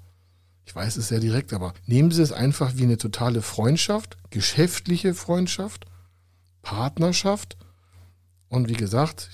Ich 0.64 0.75
weiß 0.75 0.96
es 0.96 1.08
sehr 1.08 1.20
direkt, 1.20 1.52
aber 1.52 1.75
nehmen 1.87 2.10
Sie 2.10 2.22
es 2.22 2.32
einfach 2.32 2.76
wie 2.76 2.84
eine 2.84 2.96
totale 2.96 3.43
Freundschaft, 3.43 4.16
geschäftliche 4.31 5.14
Freundschaft, 5.14 5.87
Partnerschaft. 6.62 7.56
Und 8.48 8.69
wie 8.69 8.75
gesagt, 8.75 9.31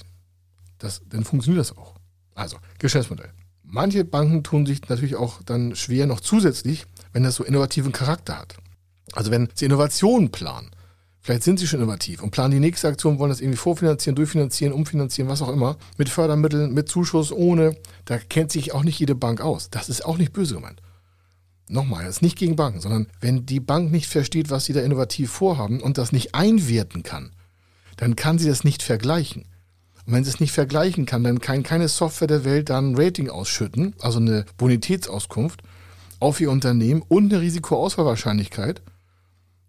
das, 0.79 1.03
dann 1.09 1.25
funktioniert 1.25 1.61
das 1.61 1.77
auch. 1.77 1.95
Also, 2.35 2.57
Geschäftsmodell. 2.79 3.31
Manche 3.63 4.05
Banken 4.05 4.43
tun 4.43 4.65
sich 4.65 4.89
natürlich 4.89 5.17
auch 5.17 5.43
dann 5.43 5.77
schwer 5.77 6.07
noch 6.07 6.21
zusätzlich 6.21 6.87
wenn 7.13 7.23
das 7.23 7.37
so 7.37 7.45
innovativen 7.45 7.93
Charakter 7.93 8.39
hat. 8.39 8.57
Also 9.13 9.31
wenn 9.31 9.49
Sie 9.55 9.65
Innovationen 9.65 10.31
planen, 10.31 10.71
vielleicht 11.21 11.43
sind 11.43 11.59
Sie 11.59 11.67
schon 11.67 11.81
innovativ 11.81 12.23
und 12.23 12.31
planen 12.31 12.53
die 12.53 12.61
nächste 12.61 12.89
Aktion, 12.89 13.19
wollen 13.19 13.31
das 13.31 13.41
irgendwie 13.41 13.59
vorfinanzieren, 13.59 14.17
durchfinanzieren, 14.17 14.73
umfinanzieren, 14.73 15.31
was 15.31 15.43
auch 15.43 15.53
immer, 15.53 15.77
mit 15.97 16.09
Fördermitteln, 16.09 16.75
mit 16.75 16.89
Zuschuss, 16.89 17.33
ohne, 17.33 17.77
da 18.05 18.19
kennt 18.19 18.53
sich 18.53 18.75
auch 18.75 18.85
nicht 18.85 18.99
jede 18.99 19.15
Bank 19.15 19.41
aus. 19.41 19.71
Das 19.71 19.89
ist 19.89 20.05
auch 20.05 20.19
nicht 20.19 20.33
böse 20.33 20.55
gemeint. 20.55 20.83
Nochmal, 21.71 22.05
das 22.05 22.17
ist 22.17 22.23
nicht 22.23 22.39
gegen 22.39 22.57
Banken, 22.57 22.81
sondern 22.81 23.09
wenn 23.21 23.45
die 23.45 23.61
Bank 23.61 23.93
nicht 23.93 24.07
versteht, 24.07 24.49
was 24.49 24.65
sie 24.65 24.73
da 24.73 24.81
innovativ 24.81 25.31
vorhaben 25.31 25.81
und 25.81 25.99
das 25.99 26.13
nicht 26.13 26.35
einwerten 26.35 27.03
kann, 27.03 27.33
dann 27.97 28.17
kann 28.17 28.39
sie 28.39 28.49
das 28.49 28.65
nicht 28.65 28.83
vergleichen. 28.83 29.45
Und 30.07 30.15
wenn 30.15 30.25
sie 30.25 30.31
es 30.31 30.41
nicht 30.41 30.53
vergleichen 30.53 31.05
kann, 31.05 31.25
dann 31.25 31.41
kann 31.41 31.63
keine 31.63 31.89
Software 31.89 32.29
der 32.29 32.45
Welt 32.47 32.71
dann 32.71 32.93
ein 32.93 32.97
Rating 32.97 33.29
ausschütten, 33.29 33.95
also 34.01 34.19
eine 34.19 34.47
Bonitätsauskunft, 34.57 35.63
auf 36.21 36.41
ihr 36.41 36.51
Unternehmen 36.51 37.03
und 37.07 37.33
eine 37.33 37.43
Risikoausfallwahrscheinlichkeit, 37.43 38.83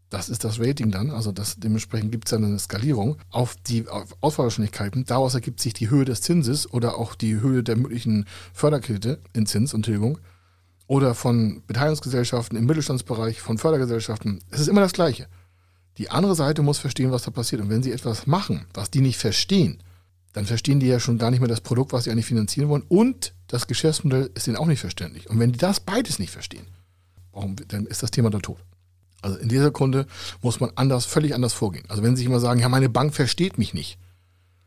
das 0.09 0.29
ist 0.29 0.43
das 0.43 0.59
Rating 0.59 0.89
dann, 0.89 1.11
also 1.11 1.31
das, 1.31 1.57
dementsprechend 1.57 2.11
gibt 2.11 2.27
es 2.27 2.31
dann 2.31 2.43
eine 2.43 2.57
Skalierung 2.57 3.17
auf 3.29 3.55
die 3.67 3.87
auf 3.87 4.15
Ausfallwahrscheinlichkeiten. 4.21 5.05
Daraus 5.05 5.35
ergibt 5.35 5.59
sich 5.59 5.73
die 5.73 5.91
Höhe 5.91 6.05
des 6.05 6.21
Zinses 6.21 6.71
oder 6.71 6.97
auch 6.97 7.13
die 7.13 7.39
Höhe 7.39 7.61
der 7.61 7.75
möglichen 7.75 8.25
Förderkredite 8.53 9.19
in 9.33 9.45
Zins 9.45 9.73
und 9.73 9.83
Tilgung 9.83 10.17
oder 10.87 11.13
von 11.13 11.61
Beteiligungsgesellschaften 11.67 12.57
im 12.57 12.65
Mittelstandsbereich, 12.65 13.39
von 13.39 13.59
Fördergesellschaften. 13.59 14.41
Es 14.49 14.59
ist 14.59 14.67
immer 14.67 14.81
das 14.81 14.93
Gleiche. 14.93 15.27
Die 15.99 16.09
andere 16.09 16.33
Seite 16.33 16.63
muss 16.63 16.79
verstehen, 16.79 17.11
was 17.11 17.23
da 17.23 17.31
passiert. 17.31 17.61
Und 17.61 17.69
wenn 17.69 17.83
sie 17.83 17.91
etwas 17.91 18.25
machen, 18.25 18.65
was 18.73 18.89
die 18.89 19.01
nicht 19.01 19.19
verstehen, 19.19 19.83
dann 20.33 20.45
verstehen 20.45 20.79
die 20.79 20.87
ja 20.87 20.99
schon 20.99 21.17
gar 21.17 21.31
nicht 21.31 21.39
mehr 21.39 21.49
das 21.49 21.61
Produkt, 21.61 21.93
was 21.93 22.03
sie 22.03 22.11
eigentlich 22.11 22.25
finanzieren 22.25 22.69
wollen. 22.69 22.83
Und 22.87 23.33
das 23.47 23.67
Geschäftsmodell 23.67 24.29
ist 24.35 24.47
ihnen 24.47 24.57
auch 24.57 24.67
nicht 24.67 24.79
verständlich. 24.79 25.29
Und 25.29 25.39
wenn 25.39 25.51
die 25.51 25.59
das 25.59 25.79
beides 25.79 26.19
nicht 26.19 26.31
verstehen, 26.31 26.67
dann 27.67 27.85
ist 27.85 28.03
das 28.03 28.11
Thema 28.11 28.29
dann 28.29 28.41
tot. 28.41 28.59
Also 29.21 29.37
in 29.37 29.49
dieser 29.49 29.71
Kunde 29.71 30.05
muss 30.41 30.59
man 30.59 30.71
anders, 30.75 31.05
völlig 31.05 31.33
anders 31.33 31.53
vorgehen. 31.53 31.85
Also 31.89 32.03
wenn 32.03 32.15
Sie 32.15 32.21
sich 32.21 32.27
immer 32.27 32.39
sagen, 32.39 32.59
ja, 32.59 32.69
meine 32.69 32.89
Bank 32.89 33.13
versteht 33.13 33.57
mich 33.57 33.73
nicht, 33.73 33.97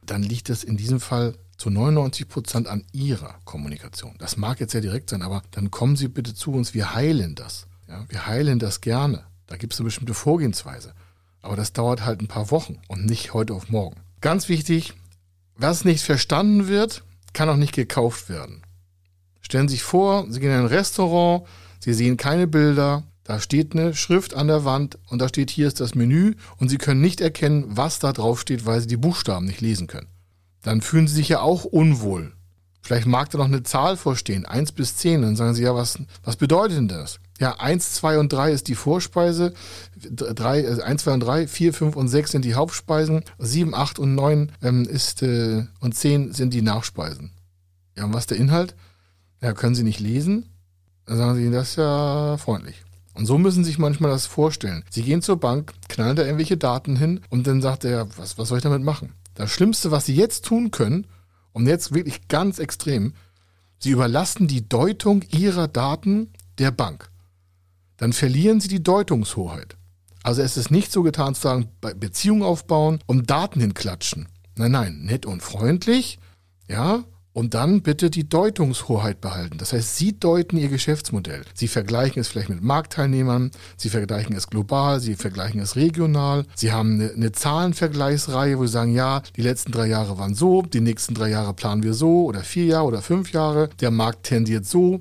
dann 0.05 0.23
liegt 0.23 0.49
das 0.49 0.65
in 0.65 0.77
diesem 0.77 1.01
Fall 1.01 1.37
zu 1.57 1.71
99 1.71 2.29
Prozent 2.29 2.67
an 2.67 2.85
Ihrer 2.93 3.37
Kommunikation. 3.45 4.17
Das 4.19 4.37
mag 4.37 4.61
jetzt 4.61 4.73
sehr 4.73 4.81
direkt 4.81 5.11
sein, 5.11 5.23
aber 5.23 5.43
dann 5.53 5.71
kommen 5.71 5.97
Sie 5.97 6.09
bitte 6.09 6.35
zu 6.35 6.53
uns, 6.53 6.75
wir 6.75 6.95
heilen 6.95 7.35
das. 7.35 7.67
Ja, 7.89 8.05
wir 8.09 8.27
heilen 8.27 8.59
das 8.59 8.81
gerne. 8.81 9.25
Da 9.47 9.57
gibt 9.57 9.73
es 9.73 9.81
eine 9.81 9.87
bestimmte 9.87 10.15
Vorgehensweise. 10.15 10.95
Aber 11.41 11.57
das 11.57 11.73
dauert 11.73 12.05
halt 12.05 12.21
ein 12.21 12.29
paar 12.29 12.51
Wochen 12.51 12.79
und 12.89 13.07
nicht 13.07 13.35
heute 13.35 13.55
auf 13.55 13.69
morgen. 13.69 13.97
Ganz 14.21 14.49
wichtig, 14.49 14.95
was 15.63 15.85
nicht 15.85 16.03
verstanden 16.03 16.69
wird, 16.69 17.03
kann 17.33 17.49
auch 17.49 17.57
nicht 17.57 17.75
gekauft 17.75 18.29
werden. 18.29 18.63
Stellen 19.41 19.69
Sie 19.69 19.77
sich 19.77 19.83
vor, 19.83 20.27
Sie 20.29 20.41
gehen 20.41 20.51
in 20.51 20.59
ein 20.59 20.67
Restaurant, 20.67 21.47
Sie 21.81 21.95
sehen 21.95 22.17
keine 22.17 22.47
Bilder, 22.47 23.05
da 23.25 23.41
steht 23.41 23.73
eine 23.73 23.95
Schrift 23.95 24.35
an 24.35 24.49
der 24.49 24.65
Wand 24.65 24.99
und 25.09 25.21
da 25.21 25.29
steht, 25.29 25.51
hier 25.51 25.69
ist 25.69 25.81
das 25.81 25.95
Menü 25.95 26.35
und 26.59 26.69
Sie 26.69 26.79
können 26.79 27.01
nicht 27.01 27.21
erkennen, 27.21 27.65
was 27.69 27.99
da 27.99 28.13
drauf 28.13 28.41
steht, 28.41 28.67
weil 28.67 28.81
Sie 28.81 28.89
die 28.89 28.97
Buchstaben 28.97 29.47
nicht 29.47 29.61
lesen 29.61 29.87
können. 29.87 30.09
Dann 30.63 30.81
fühlen 30.81 31.09
Sie 31.09 31.15
sich 31.15 31.29
ja 31.29 31.41
auch 31.41 31.65
unwohl. 31.65 32.33
Vielleicht 32.83 33.07
mag 33.07 33.31
da 33.31 33.39
noch 33.39 33.45
eine 33.45 33.63
Zahl 33.63 33.97
vorstehen, 33.97 34.45
1 34.45 34.73
bis 34.73 34.97
10. 34.97 35.23
Dann 35.23 35.37
sagen 35.37 35.55
Sie, 35.55 35.63
ja, 35.63 35.75
was, 35.75 35.99
was 36.25 36.37
bedeutet 36.37 36.77
denn 36.77 36.89
das? 36.89 37.21
Ja, 37.39 37.57
1, 37.59 37.95
2 37.95 38.19
und 38.19 38.33
3 38.33 38.53
ist 38.53 38.69
die 38.69 38.75
Vorspeise, 38.75 39.53
3, 39.97 40.69
also 40.69 40.83
1, 40.83 41.03
2 41.03 41.13
und 41.15 41.21
3, 41.21 41.49
4, 41.49 41.75
5 41.75 41.97
und 41.97 42.09
6 42.09 42.31
sind 42.31 42.45
die 42.45 42.55
Hauptspeisen, 42.55 43.25
7, 43.39 43.75
8 43.75 43.99
und 43.99 44.15
9 44.15 44.53
ähm, 44.63 44.85
ist, 44.85 45.23
äh, 45.23 45.65
und 45.81 45.95
10 45.95 46.33
sind 46.33 46.55
die 46.55 46.63
Nachspeisen. 46.63 47.33
Ja, 47.97 48.05
und 48.05 48.13
was 48.13 48.25
ist 48.25 48.31
der 48.31 48.39
Inhalt? 48.39 48.77
Ja, 49.41 49.53
können 49.55 49.75
Sie 49.75 49.83
nicht 49.83 50.01
lesen? 50.01 50.51
Dann 51.07 51.19
sagen 51.19 51.37
Sie, 51.37 51.51
das 51.51 51.71
ist 51.71 51.77
ja 51.77 52.37
freundlich. 52.39 52.85
Und 53.15 53.27
so 53.27 53.39
müssen 53.39 53.65
Sie 53.65 53.71
sich 53.71 53.79
manchmal 53.79 54.11
das 54.11 54.27
vorstellen. 54.27 54.85
Sie 54.89 55.03
gehen 55.03 55.21
zur 55.21 55.39
Bank, 55.39 55.73
knallen 55.89 56.17
da 56.17 56.23
irgendwelche 56.23 56.57
Daten 56.57 56.97
hin 56.97 57.21
und 57.29 57.47
dann 57.47 57.61
sagt 57.61 57.85
er, 57.85 58.07
was, 58.17 58.39
was 58.39 58.49
soll 58.49 58.59
ich 58.59 58.65
damit 58.65 58.83
machen? 58.83 59.15
Das 59.35 59.51
Schlimmste, 59.51 59.91
was 59.91 60.07
Sie 60.07 60.15
jetzt 60.15 60.45
tun 60.45 60.71
können, 60.71 61.07
und 61.53 61.67
jetzt 61.67 61.95
wirklich 61.95 62.29
ganz 62.29 62.59
extrem, 62.59 63.15
Sie 63.79 63.91
überlassen 63.91 64.47
die 64.47 64.69
Deutung 64.69 65.23
Ihrer 65.31 65.69
Daten 65.69 66.33
der 66.59 66.71
Bank. 66.71 67.11
Dann 68.03 68.13
verlieren 68.13 68.59
Sie 68.59 68.67
die 68.67 68.83
Deutungshoheit. 68.83 69.77
Also 70.25 70.43
es 70.43 70.57
ist 70.57 70.73
nicht 70.73 70.91
so 70.91 71.05
getan 71.05 71.37
zu 71.37 71.43
sagen, 71.43 71.69
Beziehungen 71.81 72.43
aufbauen 72.43 72.99
und 73.07 73.31
Daten 73.31 73.61
hinklatschen. 73.61 74.27
Nein, 74.57 74.73
nein, 74.73 75.03
nett 75.05 75.25
und 75.25 75.41
freundlich, 75.41 76.19
ja, 76.69 77.05
und 77.33 77.55
dann 77.55 77.83
bitte 77.83 78.11
die 78.11 78.29
Deutungshoheit 78.29 79.21
behalten. 79.21 79.57
Das 79.59 79.73
heißt, 79.73 79.97
Sie 79.97 80.19
deuten 80.19 80.57
Ihr 80.57 80.69
Geschäftsmodell. 80.69 81.45
Sie 81.55 81.69
vergleichen 81.69 82.19
es 82.21 82.27
vielleicht 82.27 82.49
mit 82.49 82.61
Marktteilnehmern, 82.61 83.53
Sie 83.77 83.89
vergleichen 83.89 84.35
es 84.35 84.49
global, 84.49 84.99
Sie 84.99 85.15
vergleichen 85.15 85.61
es 85.61 85.77
regional. 85.77 86.45
Sie 86.57 86.73
haben 86.73 86.95
eine, 86.95 87.13
eine 87.13 87.31
Zahlenvergleichsreihe, 87.31 88.59
wo 88.59 88.67
Sie 88.67 88.73
sagen, 88.73 88.95
ja, 88.95 89.23
die 89.37 89.43
letzten 89.43 89.71
drei 89.71 89.87
Jahre 89.87 90.19
waren 90.19 90.35
so, 90.35 90.63
die 90.63 90.81
nächsten 90.81 91.15
drei 91.15 91.29
Jahre 91.29 91.55
planen 91.55 91.85
wir 91.85 91.95
so 91.95 92.25
oder 92.25 92.41
vier 92.41 92.65
Jahre 92.65 92.87
oder 92.87 93.01
fünf 93.01 93.31
Jahre. 93.31 93.69
Der 93.81 93.93
Markt 93.93 94.25
tendiert 94.25 94.67
so. 94.67 95.01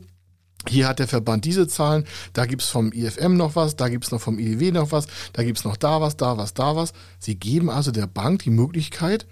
Hier 0.68 0.88
hat 0.88 1.00
der 1.00 1.08
Verband 1.08 1.46
diese 1.46 1.68
Zahlen, 1.68 2.06
da 2.34 2.46
gibt's 2.46 2.68
vom 2.68 2.91
IFM 2.91 3.36
noch 3.36 3.56
was, 3.56 3.75
da 3.75 3.89
gibt's 3.89 4.12
noch 4.12 4.22
vom 4.22 4.38
IEW 4.38 4.72
noch 4.72 4.91
was, 4.91 5.08
da 5.34 5.44
gibt's 5.44 5.63
noch 5.63 5.75
da 5.75 6.01
was, 6.01 6.18
da 6.18 6.38
was, 6.38 6.53
da 6.53 6.75
was. 6.75 6.94
Sie 7.20 7.36
geben 7.36 7.70
also 7.70 7.91
der 7.91 8.08
Bank 8.08 8.44
die 8.44 8.51
Möglichkeit, 8.51 9.25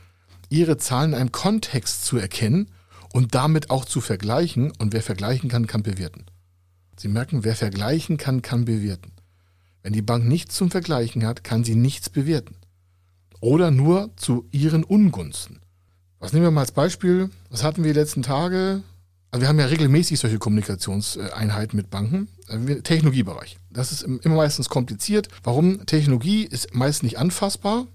ihre 0.49 0.77
Zahlen 0.77 1.13
in 1.13 1.19
einem 1.19 1.31
Kontext 1.31 2.05
zu 2.05 2.17
erkennen 2.17 2.71
und 3.13 3.35
damit 3.35 3.69
auch 3.69 3.85
zu 3.85 4.01
vergleichen. 4.01 4.71
Und 4.79 4.93
wer 4.93 5.03
vergleichen 5.03 5.49
kann, 5.49 5.67
kann 5.67 5.83
bewerten. 5.83 6.25
Sie 6.97 7.07
merken, 7.07 7.43
wer 7.43 7.55
vergleichen 7.55 8.17
kann, 8.17 8.41
kann 8.41 8.65
bewerten. 8.65 9.11
Wenn 9.83 9.93
die 9.93 10.01
Bank 10.01 10.25
nichts 10.25 10.55
zum 10.55 10.71
Vergleichen 10.71 11.25
hat, 11.25 11.43
kann 11.43 11.63
sie 11.63 11.75
nichts 11.75 12.09
bewerten. 12.09 12.55
Oder 13.39 13.71
nur 13.71 14.11
zu 14.17 14.47
ihren 14.51 14.83
Ungunsten. 14.83 15.61
Was 16.19 16.33
nehmen 16.33 16.45
wir 16.45 16.51
mal 16.51 16.61
als 16.61 16.73
Beispiel? 16.73 17.29
Was 17.49 17.63
hatten 17.63 17.83
wir 17.83 17.93
die 17.93 17.99
letzten 17.99 18.23
Tage? 18.23 18.83
Also 19.31 19.41
wir 19.41 19.47
haben 19.47 19.59
ja 19.59 19.65
regelmäßig 19.67 20.19
solche 20.19 20.39
Kommunikationseinheiten 20.39 21.77
mit 21.77 21.89
Banken. 21.89 22.29
Äh, 22.47 22.81
Technologiebereich. 22.81 23.57
Das 23.69 23.91
ist 23.91 24.01
immer 24.01 24.35
meistens 24.35 24.69
kompliziert. 24.69 25.27
Warum? 25.43 25.85
Technologie 25.85 26.43
ist 26.43 26.73
meist 26.73 27.03
nicht 27.03 27.19
anfassbar. 27.19 27.87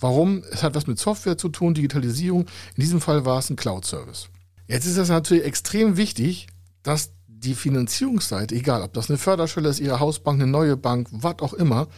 Warum? 0.00 0.42
Es 0.50 0.62
hat 0.62 0.74
was 0.74 0.86
mit 0.86 0.98
Software 0.98 1.38
zu 1.38 1.48
tun, 1.48 1.74
Digitalisierung. 1.74 2.42
In 2.42 2.80
diesem 2.80 3.00
Fall 3.00 3.24
war 3.24 3.38
es 3.38 3.50
ein 3.50 3.56
Cloud-Service. 3.56 4.28
Jetzt 4.66 4.86
ist 4.86 4.96
es 4.96 5.08
natürlich 5.08 5.44
extrem 5.44 5.96
wichtig, 5.96 6.48
dass 6.82 7.12
die 7.28 7.54
Finanzierungsseite, 7.54 8.54
egal 8.54 8.82
ob 8.82 8.94
das 8.94 9.10
eine 9.10 9.18
Förderschwelle 9.18 9.68
ist, 9.68 9.80
ihre 9.80 10.00
Hausbank, 10.00 10.40
eine 10.40 10.50
neue 10.50 10.76
Bank, 10.76 11.08
was 11.10 11.38
auch 11.40 11.52
immer, 11.52 11.88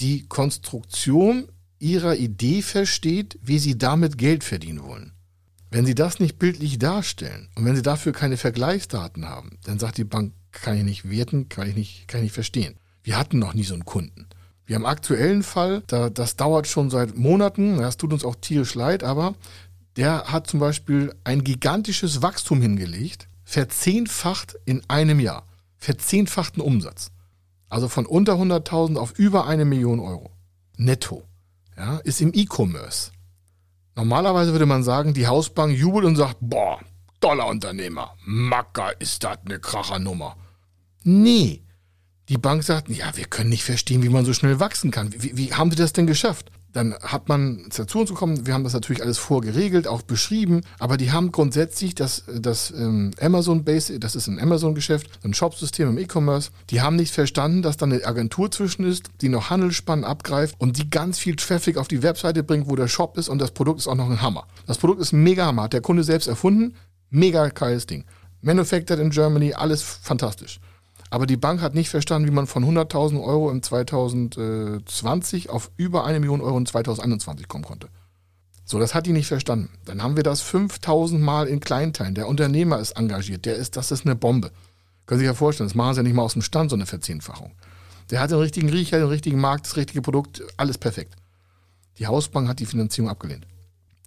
die 0.00 0.26
Konstruktion 0.26 1.48
ihrer 1.78 2.16
Idee 2.16 2.62
versteht, 2.62 3.38
wie 3.42 3.58
sie 3.58 3.78
damit 3.78 4.18
Geld 4.18 4.42
verdienen 4.42 4.82
wollen. 4.82 5.12
Wenn 5.74 5.86
sie 5.86 5.96
das 5.96 6.20
nicht 6.20 6.38
bildlich 6.38 6.78
darstellen 6.78 7.48
und 7.56 7.64
wenn 7.64 7.74
sie 7.74 7.82
dafür 7.82 8.12
keine 8.12 8.36
Vergleichsdaten 8.36 9.28
haben, 9.28 9.58
dann 9.64 9.80
sagt 9.80 9.98
die 9.98 10.04
Bank, 10.04 10.32
kann 10.52 10.76
ich 10.76 10.84
nicht 10.84 11.10
werten, 11.10 11.48
kann 11.48 11.68
ich 11.68 11.74
nicht, 11.74 12.06
kann 12.06 12.20
ich 12.20 12.26
nicht 12.26 12.32
verstehen. 12.32 12.76
Wir 13.02 13.18
hatten 13.18 13.40
noch 13.40 13.54
nie 13.54 13.64
so 13.64 13.74
einen 13.74 13.84
Kunden. 13.84 14.28
Wir 14.66 14.76
haben 14.76 14.86
aktuellen 14.86 15.42
Fall, 15.42 15.82
da, 15.88 16.10
das 16.10 16.36
dauert 16.36 16.68
schon 16.68 16.90
seit 16.90 17.16
Monaten, 17.16 17.78
das 17.78 17.96
tut 17.96 18.12
uns 18.12 18.24
auch 18.24 18.36
tierisch 18.36 18.76
leid, 18.76 19.02
aber 19.02 19.34
der 19.96 20.26
hat 20.26 20.46
zum 20.46 20.60
Beispiel 20.60 21.12
ein 21.24 21.42
gigantisches 21.42 22.22
Wachstum 22.22 22.62
hingelegt, 22.62 23.26
verzehnfacht 23.42 24.56
in 24.66 24.80
einem 24.86 25.18
Jahr, 25.18 25.44
verzehnfachten 25.78 26.62
Umsatz. 26.62 27.10
Also 27.68 27.88
von 27.88 28.06
unter 28.06 28.34
100.000 28.34 28.94
auf 28.94 29.18
über 29.18 29.48
eine 29.48 29.64
Million 29.64 29.98
Euro. 29.98 30.30
Netto. 30.76 31.24
Ja, 31.76 31.96
ist 31.96 32.20
im 32.20 32.30
E-Commerce. 32.32 33.10
Normalerweise 33.96 34.52
würde 34.52 34.66
man 34.66 34.82
sagen, 34.82 35.14
die 35.14 35.26
Hausbank 35.26 35.76
jubelt 35.76 36.04
und 36.04 36.16
sagt, 36.16 36.36
boah, 36.40 36.80
toller 37.20 37.46
Unternehmer, 37.46 38.14
Macker 38.24 39.00
ist 39.00 39.22
das 39.24 39.38
eine 39.44 39.60
Krachernummer. 39.60 40.36
Nee. 41.04 41.62
Die 42.28 42.38
Bank 42.38 42.64
sagt, 42.64 42.88
ja, 42.88 43.16
wir 43.16 43.26
können 43.26 43.50
nicht 43.50 43.64
verstehen, 43.64 44.02
wie 44.02 44.08
man 44.08 44.24
so 44.24 44.32
schnell 44.32 44.58
wachsen 44.58 44.90
kann. 44.90 45.12
Wie, 45.16 45.36
wie 45.36 45.52
haben 45.52 45.70
Sie 45.70 45.76
das 45.76 45.92
denn 45.92 46.06
geschafft? 46.06 46.50
Dann 46.74 46.94
hat 46.94 47.28
man 47.28 47.64
dazu 47.74 48.00
uns 48.00 48.10
gekommen, 48.10 48.46
wir 48.46 48.52
haben 48.52 48.64
das 48.64 48.72
natürlich 48.72 49.00
alles 49.00 49.16
vorgeregelt, 49.16 49.86
auch 49.86 50.02
beschrieben, 50.02 50.62
aber 50.80 50.96
die 50.96 51.12
haben 51.12 51.30
grundsätzlich 51.30 51.94
das, 51.94 52.24
das 52.26 52.72
ähm, 52.72 53.12
Amazon 53.20 53.64
Base, 53.64 53.98
das 54.00 54.16
ist 54.16 54.26
ein 54.26 54.40
Amazon-Geschäft, 54.40 55.08
ein 55.24 55.34
Shopsystem 55.34 55.88
im 55.88 55.98
E-Commerce, 55.98 56.50
die 56.70 56.82
haben 56.82 56.96
nicht 56.96 57.14
verstanden, 57.14 57.62
dass 57.62 57.76
da 57.76 57.86
eine 57.86 58.04
Agentur 58.04 58.50
zwischen 58.50 58.84
ist, 58.84 59.04
die 59.20 59.28
noch 59.28 59.50
Handelsspannen 59.50 60.04
abgreift 60.04 60.56
und 60.58 60.76
die 60.76 60.90
ganz 60.90 61.20
viel 61.20 61.36
Traffic 61.36 61.76
auf 61.76 61.86
die 61.86 62.02
Webseite 62.02 62.42
bringt, 62.42 62.68
wo 62.68 62.74
der 62.74 62.88
Shop 62.88 63.16
ist 63.16 63.28
und 63.28 63.38
das 63.38 63.52
Produkt 63.52 63.78
ist 63.78 63.86
auch 63.86 63.94
noch 63.94 64.10
ein 64.10 64.20
Hammer. 64.20 64.46
Das 64.66 64.78
Produkt 64.78 65.00
ist 65.00 65.12
mega 65.12 65.46
Hammer, 65.46 65.62
hat 65.62 65.74
der 65.74 65.80
Kunde 65.80 66.02
selbst 66.02 66.26
erfunden, 66.26 66.74
mega 67.10 67.48
geiles 67.48 67.86
Ding. 67.86 68.04
Manufactured 68.42 68.98
in 68.98 69.10
Germany, 69.10 69.54
alles 69.54 69.80
fantastisch. 69.80 70.58
Aber 71.14 71.26
die 71.26 71.36
Bank 71.36 71.60
hat 71.60 71.76
nicht 71.76 71.90
verstanden, 71.90 72.26
wie 72.26 72.32
man 72.32 72.48
von 72.48 72.64
100.000 72.64 73.22
Euro 73.22 73.48
im 73.48 73.62
2020 73.62 75.48
auf 75.48 75.70
über 75.76 76.04
eine 76.04 76.18
Million 76.18 76.40
Euro 76.40 76.58
in 76.58 76.66
2021 76.66 77.46
kommen 77.46 77.62
konnte. 77.62 77.88
So, 78.64 78.80
das 78.80 78.96
hat 78.96 79.06
die 79.06 79.12
nicht 79.12 79.28
verstanden. 79.28 79.68
Dann 79.84 80.02
haben 80.02 80.16
wir 80.16 80.24
das 80.24 80.40
5000 80.40 81.22
Mal 81.22 81.46
in 81.46 81.60
Kleinteilen. 81.60 82.16
Der 82.16 82.26
Unternehmer 82.26 82.80
ist 82.80 82.96
engagiert. 82.96 83.44
Der 83.44 83.54
ist, 83.54 83.76
das 83.76 83.92
ist 83.92 84.04
eine 84.04 84.16
Bombe. 84.16 84.50
Können 85.06 85.20
Sie 85.20 85.24
sich 85.24 85.32
ja 85.32 85.34
vorstellen, 85.34 85.68
das 85.68 85.76
machen 85.76 85.94
Sie 85.94 86.00
ja 86.00 86.02
nicht 86.02 86.14
mal 86.14 86.24
aus 86.24 86.32
dem 86.32 86.42
Stand, 86.42 86.70
so 86.70 86.74
eine 86.74 86.84
Verzehnfachung. 86.84 87.52
Der 88.10 88.18
hat 88.18 88.32
den 88.32 88.40
richtigen 88.40 88.70
Riecher, 88.70 88.98
den 88.98 89.06
richtigen 89.06 89.38
Markt, 89.38 89.66
das 89.66 89.76
richtige 89.76 90.02
Produkt, 90.02 90.42
alles 90.56 90.78
perfekt. 90.78 91.14
Die 92.00 92.08
Hausbank 92.08 92.48
hat 92.48 92.58
die 92.58 92.66
Finanzierung 92.66 93.08
abgelehnt. 93.08 93.46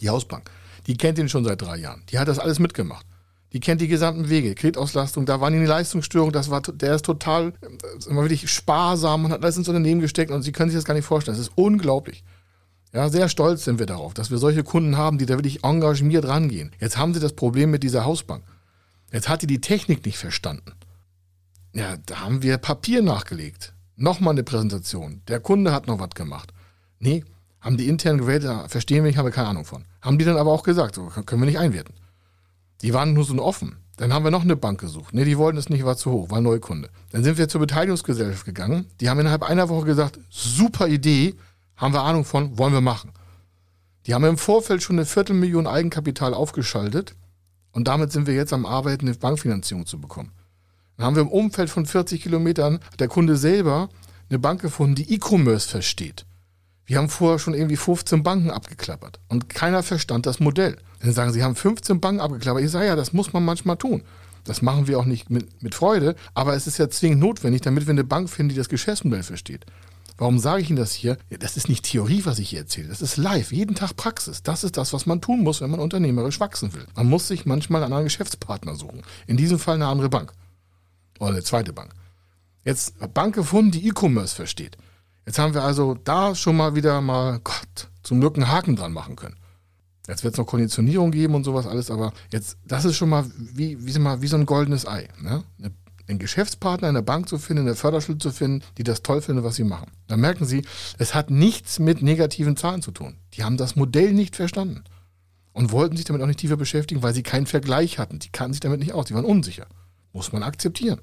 Die 0.01 0.09
Hausbank. 0.09 0.51
Die 0.87 0.97
kennt 0.97 1.19
ihn 1.19 1.29
schon 1.29 1.45
seit 1.45 1.61
drei 1.61 1.77
Jahren. 1.77 2.03
Die 2.09 2.19
hat 2.19 2.27
das 2.27 2.37
alles 2.37 2.59
mitgemacht. 2.59 3.05
Die 3.57 3.61
kennt 3.61 3.81
die 3.81 3.87
gesamten 3.87 4.29
Wege. 4.29 4.53
Kreditauslastung, 4.53 5.25
da 5.25 5.41
waren 5.41 5.51
die 5.51 5.65
Leistungsstörungen, 5.65 6.31
das 6.31 6.51
war, 6.51 6.61
der 6.61 6.93
ist 6.93 7.03
total, 7.03 7.53
äh, 7.61 8.07
immer 8.07 8.21
wirklich 8.21 8.51
sparsam 8.51 9.25
und 9.25 9.31
hat 9.31 9.41
alles 9.41 9.57
ins 9.57 9.67
Unternehmen 9.67 9.99
gesteckt 9.99 10.29
und 10.29 10.43
Sie 10.43 10.51
können 10.51 10.69
sich 10.69 10.77
das 10.77 10.85
gar 10.85 10.93
nicht 10.93 11.05
vorstellen. 11.05 11.35
Das 11.35 11.47
ist 11.47 11.53
unglaublich. 11.55 12.23
Ja, 12.93 13.09
sehr 13.09 13.29
stolz 13.29 13.63
sind 13.63 13.79
wir 13.79 13.87
darauf, 13.87 14.13
dass 14.13 14.29
wir 14.29 14.37
solche 14.37 14.63
Kunden 14.63 14.95
haben, 14.95 15.17
die 15.17 15.25
da 15.25 15.37
wirklich 15.37 15.63
engagiert 15.63 16.27
rangehen. 16.27 16.71
Jetzt 16.79 16.99
haben 16.99 17.15
sie 17.15 17.19
das 17.19 17.33
Problem 17.33 17.71
mit 17.71 17.81
dieser 17.81 18.05
Hausbank. 18.05 18.43
Jetzt 19.11 19.27
hat 19.27 19.41
die 19.41 19.47
die 19.47 19.59
Technik 19.59 20.05
nicht 20.05 20.19
verstanden. 20.19 20.73
Ja, 21.73 21.97
da 22.05 22.19
haben 22.19 22.43
wir 22.43 22.59
Papier 22.59 23.01
nachgelegt. 23.01 23.73
Nochmal 23.95 24.33
eine 24.33 24.43
Präsentation. 24.43 25.23
Der 25.27 25.39
Kunde 25.39 25.71
hat 25.71 25.87
noch 25.87 25.97
was 25.97 26.11
gemacht. 26.11 26.53
Nee, 26.99 27.25
haben 27.59 27.77
die 27.77 27.87
intern 27.87 28.19
gewählt, 28.19 28.43
verstehen 28.67 28.97
wir 28.97 29.09
nicht, 29.09 29.17
haben 29.17 29.25
wir 29.25 29.31
keine 29.31 29.47
Ahnung 29.47 29.65
von. 29.65 29.85
Haben 30.03 30.19
die 30.19 30.25
dann 30.25 30.37
aber 30.37 30.51
auch 30.51 30.61
gesagt, 30.61 30.93
so 30.93 31.07
können 31.07 31.41
wir 31.41 31.47
nicht 31.47 31.57
einwerten. 31.57 31.95
Die 32.81 32.93
waren 32.93 33.13
nur 33.13 33.24
so 33.24 33.34
offen. 33.41 33.77
Dann 33.98 34.13
haben 34.13 34.24
wir 34.24 34.31
noch 34.31 34.43
eine 34.43 34.55
Bank 34.55 34.79
gesucht. 34.79 35.13
Nee, 35.13 35.25
die 35.25 35.38
wollten 35.38 35.57
es 35.57 35.69
nicht, 35.69 35.84
war 35.84 35.98
zu 35.98 36.12
hoch, 36.12 36.29
war 36.29 36.39
Neukunde. 36.39 36.89
Dann 37.12 37.24
sind 37.24 37.38
wir 37.38 37.50
zur 37.50 37.62
Beteiligungsgesellschaft 37.62 38.46
gegangen. 38.46 38.86
Die 39.01 39.10
haben 39.10 39.19
innerhalb 39.19 39.43
einer 39.43 39.69
Woche 39.69 39.86
gesagt, 39.86 40.19
super 40.29 40.88
Idee, 40.88 41.36
haben 41.75 41.93
wir 41.93 42.03
Ahnung 42.03 42.24
von, 42.24 42.57
wollen 42.57 42.74
wir 42.74 42.81
machen. 42.81 43.12
Die 44.05 44.13
haben 44.13 44.24
im 44.24 44.38
Vorfeld 44.38 44.84
schon 44.84 44.98
eine 44.98 45.05
Viertelmillion 45.05 45.67
Eigenkapital 45.67 46.34
aufgeschaltet 46.34 47.15
und 47.72 47.88
damit 47.88 48.12
sind 48.12 48.27
wir 48.27 48.36
jetzt 48.36 48.53
am 48.53 48.65
Arbeiten, 48.65 49.07
eine 49.07 49.17
Bankfinanzierung 49.17 49.86
zu 49.86 50.00
bekommen. 50.00 50.31
Dann 50.96 51.05
haben 51.05 51.15
wir 51.15 51.24
im 51.24 51.29
Umfeld 51.29 51.69
von 51.69 51.86
40 51.86 52.22
Kilometern, 52.22 52.79
hat 52.91 53.00
der 53.00 53.07
Kunde 53.07 53.36
selber 53.36 53.89
eine 54.29 54.39
Bank 54.39 54.62
gefunden, 54.62 54.96
die 54.96 55.13
E-Commerce 55.13 55.67
versteht. 55.67 56.25
Wir 56.86 56.98
haben 56.98 57.10
vorher 57.10 57.38
schon 57.38 57.53
irgendwie 57.53 57.75
15 57.75 58.24
Banken 58.24 58.50
abgeklappert 58.50 59.19
und 59.27 59.50
keiner 59.50 59.84
verstand 59.84 60.25
das 60.25 60.39
Modell. 60.39 60.77
Dann 61.00 61.13
sagen 61.13 61.34
sie, 61.34 61.44
haben 61.44 61.56
15 61.56 62.00
Banken 62.00 62.22
abgeklappert. 62.22 62.63
Ich 62.63 62.72
sage, 62.72 62.88
ja, 62.88 62.96
das 62.96 63.13
muss 63.13 63.34
man 63.34 63.46
manchmal 63.46 63.77
tun. 63.77 64.04
Das 64.44 64.62
machen 64.62 64.88
wir 64.88 64.98
auch 64.98 65.06
nicht 65.06 65.30
mit, 65.30 65.62
mit 65.62 65.75
Freude, 65.75 66.16
aber 66.34 66.56
es 66.56 66.68
ist 66.68 66.77
ja 66.77 66.89
zwingend 66.89 67.20
notwendig, 67.20 67.62
damit 67.62 67.86
wir 67.86 67.92
eine 67.92 68.04
Bank 68.04 68.30
finden, 68.30 68.50
die 68.50 68.56
das 68.56 68.70
Geschäftsmodell 68.70 69.24
versteht. 69.24 69.66
Warum 70.18 70.39
sage 70.39 70.63
ich 70.63 70.70
Ihnen 70.70 70.80
das 70.80 70.94
hier? 70.94 71.18
Das 71.30 71.58
ist 71.58 71.70
nicht 71.70 71.86
Theorie, 71.86 72.25
was 72.25 72.39
ich 72.39 72.50
hier 72.50 72.60
erzähle. 72.60 72.88
Das 72.88 73.04
ist 73.04 73.18
live, 73.18 73.51
jeden 73.51 73.75
Tag 73.75 73.96
Praxis. 73.96 74.42
Das 74.42 74.63
ist 74.63 74.77
das, 74.77 74.92
was 74.92 75.06
man 75.06 75.22
tun 75.22 75.44
muss, 75.44 75.62
wenn 75.62 75.70
man 75.70 75.80
unternehmerisch 75.80 76.39
wachsen 76.39 76.74
will. 76.74 76.88
Man 76.96 77.08
muss 77.08 77.27
sich 77.27 77.46
manchmal 77.46 77.84
einen 77.84 77.94
anderen 77.94 78.06
Geschäftspartner 78.06 78.75
suchen. 78.75 79.04
In 79.27 79.38
diesem 79.38 79.60
Fall 79.60 79.75
eine 79.75 79.86
andere 79.88 80.10
Bank. 80.10 80.34
Oder 81.20 81.32
eine 81.32 81.44
zweite 81.44 81.72
Bank. 81.72 81.92
Jetzt 82.63 82.96
Bank 83.13 83.36
gefunden, 83.36 83.72
die 83.72 83.88
E-Commerce 83.88 84.36
versteht. 84.36 84.77
Jetzt 85.25 85.38
haben 85.38 85.54
wir 85.54 85.63
also 85.63 85.94
da 85.94 86.34
schon 86.34 86.58
mal 86.58 86.74
wieder 86.74 87.00
mal, 87.01 87.39
Gott, 87.44 87.89
zum 88.01 88.20
Glück 88.20 88.36
einen 88.36 88.48
Haken 88.48 88.75
dran 88.75 88.94
machen 88.94 89.16
können. 89.16 89.36
Jetzt 90.07 90.23
wird 90.23 90.33
es 90.33 90.37
noch 90.37 90.45
Konditionierung 90.45 91.11
geben 91.11 91.35
und 91.35 91.43
sowas 91.43 91.67
alles, 91.67 91.91
aber 91.91 92.13
jetzt, 92.31 92.57
das 92.65 92.85
ist 92.85 92.95
schon 92.95 93.09
mal 93.09 93.25
wie, 93.37 93.85
wie, 93.85 93.99
mal, 93.99 94.21
wie 94.21 94.27
so 94.27 94.37
ein 94.37 94.45
goldenes 94.45 94.87
Ei. 94.87 95.07
Ne? 95.21 95.43
einen 96.07 96.19
Geschäftspartner 96.19 96.87
in 96.87 96.95
der 96.95 97.01
Bank 97.01 97.27
zu 97.27 97.37
finden, 97.37 97.63
eine 97.63 97.75
Förderschule 97.75 98.17
zu 98.17 98.31
finden, 98.31 98.63
die 98.77 98.83
das 98.83 99.03
toll 99.03 99.21
finden, 99.21 99.43
was 99.43 99.55
sie 99.55 99.63
machen. 99.63 99.91
Dann 100.07 100.21
merken 100.21 100.45
sie, 100.45 100.63
es 100.97 101.13
hat 101.13 101.29
nichts 101.29 101.79
mit 101.79 102.01
negativen 102.01 102.55
Zahlen 102.55 102.81
zu 102.81 102.91
tun. 102.91 103.17
Die 103.33 103.43
haben 103.43 103.57
das 103.57 103.75
Modell 103.75 104.13
nicht 104.13 104.35
verstanden 104.35 104.83
und 105.53 105.71
wollten 105.71 105.97
sich 105.97 106.05
damit 106.05 106.21
auch 106.21 106.27
nicht 106.27 106.39
tiefer 106.39 106.57
beschäftigen, 106.57 107.03
weil 107.03 107.13
sie 107.13 107.23
keinen 107.23 107.45
Vergleich 107.45 107.99
hatten. 107.99 108.19
Die 108.19 108.29
kannten 108.29 108.53
sich 108.53 108.61
damit 108.61 108.79
nicht 108.79 108.93
aus, 108.93 109.05
die 109.05 109.15
waren 109.15 109.25
unsicher. 109.25 109.67
Muss 110.13 110.31
man 110.31 110.43
akzeptieren. 110.43 110.99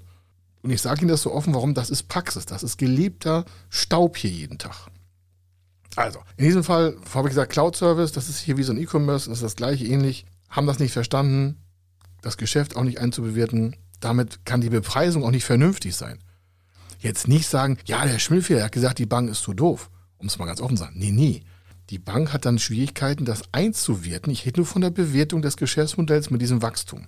Und 0.63 0.71
ich 0.71 0.81
sage 0.81 1.03
Ihnen 1.03 1.09
das 1.09 1.21
so 1.21 1.33
offen, 1.33 1.53
warum? 1.53 1.75
Das 1.75 1.91
ist 1.91 2.05
Praxis, 2.09 2.47
das 2.47 2.63
ist 2.63 2.79
gelebter 2.79 3.45
Staub 3.69 4.17
hier 4.17 4.31
jeden 4.31 4.57
Tag. 4.57 4.89
Also, 5.97 6.21
in 6.37 6.45
diesem 6.45 6.65
Fall 6.65 6.97
habe 7.15 7.29
ich 7.29 7.33
gesagt, 7.33 7.53
Cloud 7.53 7.77
Service, 7.77 8.13
das 8.13 8.29
ist 8.29 8.41
hier 8.41 8.57
wie 8.57 8.63
so 8.63 8.73
ein 8.73 8.79
E-Commerce, 8.79 9.31
ist 9.31 9.43
das 9.43 9.57
gleiche 9.57 9.85
ähnlich, 9.85 10.27
haben 10.49 10.67
das 10.67 10.79
nicht 10.79 10.93
verstanden, 10.93 11.57
das 12.23 12.37
Geschäft 12.37 12.77
auch 12.77 12.83
nicht 12.83 12.99
einzubewerten. 12.99 13.77
Damit 14.01 14.45
kann 14.45 14.61
die 14.61 14.71
Bepreisung 14.71 15.25
auch 15.25 15.31
nicht 15.31 15.45
vernünftig 15.45 15.95
sein. 15.97 16.19
Jetzt 16.99 17.29
nicht 17.29 17.49
sagen, 17.49 17.79
ja, 17.85 18.05
der 18.07 18.19
Schmillfehler 18.19 18.65
hat 18.65 18.73
gesagt, 18.73 18.99
die 18.99 19.07
Bank 19.07 19.31
ist 19.31 19.43
zu 19.43 19.53
doof. 19.55 19.91
Um 20.17 20.27
es 20.27 20.39
mal 20.39 20.47
ganz 20.47 20.61
offen 20.61 20.77
zu 20.77 20.85
sagen. 20.85 20.99
Nee, 20.99 21.11
nee. 21.11 21.43
Die 21.91 21.99
Bank 21.99 22.33
hat 22.33 22.47
dann 22.47 22.59
Schwierigkeiten, 22.59 23.27
das 23.27 23.43
einzuwerten. 23.53 24.33
Ich 24.33 24.47
rede 24.47 24.61
nur 24.61 24.67
von 24.67 24.81
der 24.81 24.91
Bewertung 24.91 25.43
des 25.43 25.57
Geschäftsmodells 25.57 26.31
mit 26.31 26.41
diesem 26.41 26.63
Wachstum. 26.63 27.07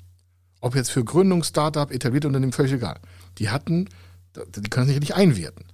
Ob 0.61 0.75
jetzt 0.75 0.91
für 0.91 1.03
Gründung, 1.05 1.45
Startup, 1.45 1.91
etablierte 1.91 2.27
Unternehmen, 2.27 2.53
völlig 2.53 2.73
egal. 2.73 3.01
Die 3.39 3.49
hatten, 3.49 3.89
die 4.35 4.69
können 4.69 4.91
es 4.91 5.01
nicht 5.01 5.15
einwerten. 5.15 5.65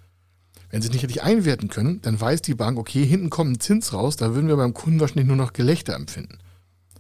Wenn 0.72 0.80
sie 0.80 0.88
es 0.88 0.94
nicht 0.94 1.02
richtig 1.02 1.22
einwerten 1.22 1.68
können, 1.68 2.00
dann 2.00 2.18
weiß 2.18 2.40
die 2.40 2.54
Bank, 2.54 2.78
okay, 2.78 3.04
hinten 3.04 3.28
kommt 3.28 3.52
ein 3.52 3.60
Zins 3.60 3.92
raus, 3.92 4.16
da 4.16 4.34
würden 4.34 4.48
wir 4.48 4.56
beim 4.56 4.72
Kunden 4.72 5.00
wahrscheinlich 5.00 5.26
nur 5.26 5.36
noch 5.36 5.52
Gelächter 5.52 5.94
empfinden. 5.94 6.38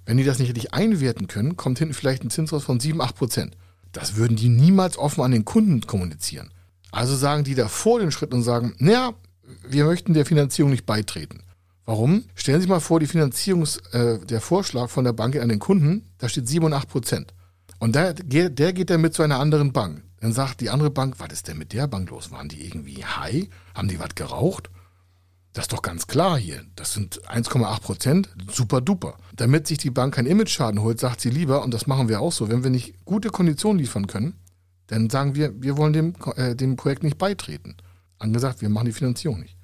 Wenn 0.04 0.18
die 0.18 0.24
das 0.24 0.38
nicht 0.38 0.48
richtig 0.48 0.74
einwerten 0.74 1.26
können, 1.26 1.56
kommt 1.56 1.78
hinten 1.78 1.94
vielleicht 1.94 2.22
ein 2.22 2.28
Zins 2.28 2.52
raus 2.52 2.64
von 2.64 2.80
7, 2.80 3.00
8 3.00 3.16
Prozent. 3.16 3.56
Das 3.92 4.16
würden 4.16 4.36
die 4.36 4.50
niemals 4.50 4.98
offen 4.98 5.24
an 5.24 5.30
den 5.30 5.46
Kunden 5.46 5.80
kommunizieren. 5.80 6.50
Also 6.90 7.16
sagen 7.16 7.44
die 7.44 7.54
da 7.54 7.66
vor 7.66 7.98
den 7.98 8.12
Schritt 8.12 8.34
und 8.34 8.42
sagen, 8.42 8.74
naja, 8.76 9.14
wir 9.66 9.86
möchten 9.86 10.12
der 10.12 10.26
Finanzierung 10.26 10.70
nicht 10.70 10.84
beitreten. 10.84 11.42
Warum? 11.86 12.24
Stellen 12.34 12.58
Sie 12.58 12.64
sich 12.64 12.70
mal 12.70 12.80
vor, 12.80 13.00
die 13.00 13.06
Finanzierungs, 13.06 13.78
äh, 13.92 14.18
der 14.18 14.42
Vorschlag 14.42 14.90
von 14.90 15.04
der 15.04 15.14
Bank 15.14 15.34
an 15.36 15.48
den 15.48 15.58
Kunden, 15.58 16.10
da 16.18 16.28
steht 16.28 16.46
7 16.46 16.66
und 16.66 16.74
8 16.74 16.88
Prozent. 16.90 17.32
Und 17.78 17.94
der, 17.94 18.12
der 18.12 18.72
geht 18.74 18.90
dann 18.90 19.00
mit 19.00 19.14
zu 19.14 19.22
einer 19.22 19.40
anderen 19.40 19.72
Bank. 19.72 20.02
Dann 20.22 20.32
sagt 20.32 20.60
die 20.60 20.70
andere 20.70 20.90
Bank, 20.90 21.16
was 21.18 21.32
ist 21.32 21.48
denn 21.48 21.58
mit 21.58 21.72
der 21.72 21.88
Bank 21.88 22.08
los? 22.08 22.30
Waren 22.30 22.48
die 22.48 22.64
irgendwie 22.64 23.04
high? 23.04 23.48
Haben 23.74 23.88
die 23.88 23.98
was 23.98 24.14
geraucht? 24.14 24.70
Das 25.52 25.64
ist 25.64 25.72
doch 25.72 25.82
ganz 25.82 26.06
klar 26.06 26.38
hier. 26.38 26.62
Das 26.76 26.94
sind 26.94 27.20
1,8 27.28 27.80
Prozent, 27.80 28.28
super 28.48 28.80
duper. 28.80 29.16
Damit 29.34 29.66
sich 29.66 29.78
die 29.78 29.90
Bank 29.90 30.14
keinen 30.14 30.28
Image-Schaden 30.28 30.80
holt, 30.80 31.00
sagt 31.00 31.20
sie 31.20 31.30
lieber, 31.30 31.64
und 31.64 31.74
das 31.74 31.88
machen 31.88 32.08
wir 32.08 32.20
auch 32.20 32.30
so, 32.30 32.48
wenn 32.48 32.62
wir 32.62 32.70
nicht 32.70 33.04
gute 33.04 33.30
Konditionen 33.30 33.80
liefern 33.80 34.06
können, 34.06 34.34
dann 34.86 35.10
sagen 35.10 35.34
wir, 35.34 35.60
wir 35.60 35.76
wollen 35.76 35.92
dem, 35.92 36.14
äh, 36.36 36.54
dem 36.54 36.76
Projekt 36.76 37.02
nicht 37.02 37.18
beitreten. 37.18 37.76
Angesagt, 38.20 38.60
wir 38.60 38.68
machen 38.68 38.86
die 38.86 38.92
Finanzierung 38.92 39.40
nicht. 39.40 39.56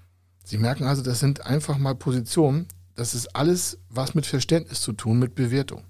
Sie 0.44 0.58
merken 0.58 0.84
also, 0.84 1.02
das 1.02 1.20
sind 1.20 1.46
einfach 1.46 1.78
mal 1.78 1.94
Positionen, 1.94 2.66
das 2.96 3.14
ist 3.14 3.36
alles 3.36 3.78
was 3.90 4.16
mit 4.16 4.26
Verständnis 4.26 4.80
zu 4.80 4.92
tun, 4.92 5.20
mit 5.20 5.36
Bewertung. 5.36 5.84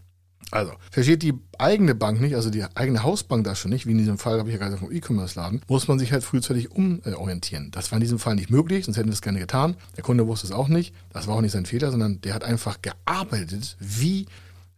Also, 0.50 0.73
versteht 0.90 1.23
die 1.23 1.35
eigene 1.59 1.95
Bank 1.95 2.21
nicht, 2.21 2.35
also 2.35 2.49
die 2.49 2.64
eigene 2.75 3.02
Hausbank 3.02 3.45
das 3.45 3.59
schon 3.59 3.71
nicht, 3.71 3.87
wie 3.87 3.93
in 3.93 3.99
diesem 3.99 4.17
Fall 4.17 4.38
habe 4.38 4.49
ich 4.49 4.55
ja 4.55 4.59
gerade 4.59 4.78
vom 4.78 4.90
E-Commerce-Laden, 4.90 5.61
muss 5.69 5.88
man 5.88 5.99
sich 5.99 6.12
halt 6.12 6.25
frühzeitig 6.25 6.71
umorientieren. 6.71 7.71
Das 7.71 7.90
war 7.93 7.99
in 7.99 8.00
diesem 8.00 8.19
Fall 8.19 8.35
nicht 8.35 8.49
möglich, 8.49 8.87
sonst 8.87 8.96
hätten 8.96 9.09
wir 9.09 9.14
es 9.14 9.20
gerne 9.20 9.40
getan. 9.40 9.77
Der 9.96 10.05
Kunde 10.05 10.27
wusste 10.27 10.46
es 10.46 10.53
auch 10.53 10.68
nicht. 10.68 10.94
Das 11.12 11.27
war 11.27 11.37
auch 11.37 11.42
nicht 11.42 11.53
sein 11.53 11.66
Fehler, 11.66 11.90
sondern 11.90 12.22
der 12.22 12.33
hat 12.33 12.44
einfach 12.44 12.81
gearbeitet 12.81 13.77
wie, 13.79 14.27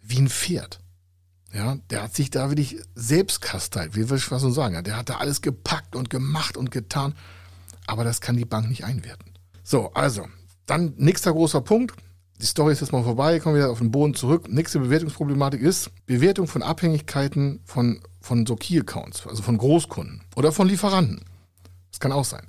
wie 0.02 0.18
ein 0.18 0.28
Pferd. 0.28 0.80
Ja, 1.52 1.78
der 1.90 2.02
hat 2.02 2.14
sich 2.14 2.30
da 2.30 2.48
wirklich 2.48 2.76
selbst 2.94 3.40
kasteilt, 3.40 3.96
wie 3.96 4.08
will 4.08 4.18
ich 4.18 4.30
was 4.30 4.42
so 4.42 4.50
sagen. 4.50 4.82
Der 4.84 4.96
hat 4.96 5.08
da 5.08 5.16
alles 5.16 5.40
gepackt 5.40 5.94
und 5.94 6.10
gemacht 6.10 6.56
und 6.56 6.70
getan. 6.70 7.14
Aber 7.86 8.04
das 8.04 8.20
kann 8.20 8.36
die 8.36 8.44
Bank 8.44 8.68
nicht 8.68 8.84
einwerten. 8.84 9.32
So, 9.62 9.92
also, 9.94 10.26
dann 10.66 10.94
nächster 10.96 11.32
großer 11.32 11.60
Punkt 11.60 11.94
die 12.40 12.46
Story 12.46 12.72
ist 12.72 12.80
jetzt 12.80 12.92
mal 12.92 13.02
vorbei, 13.02 13.38
kommen 13.38 13.54
wir 13.54 13.62
wieder 13.62 13.70
auf 13.70 13.78
den 13.78 13.90
Boden 13.90 14.14
zurück. 14.14 14.48
Nächste 14.48 14.78
Bewertungsproblematik 14.78 15.60
ist 15.60 15.90
Bewertung 16.06 16.46
von 16.46 16.62
Abhängigkeiten 16.62 17.60
von, 17.64 18.00
von 18.20 18.46
so 18.46 18.56
Key-Accounts, 18.56 19.26
also 19.26 19.42
von 19.42 19.58
Großkunden 19.58 20.22
oder 20.36 20.50
von 20.50 20.66
Lieferanten. 20.66 21.20
Das 21.90 22.00
kann 22.00 22.12
auch 22.12 22.24
sein. 22.24 22.46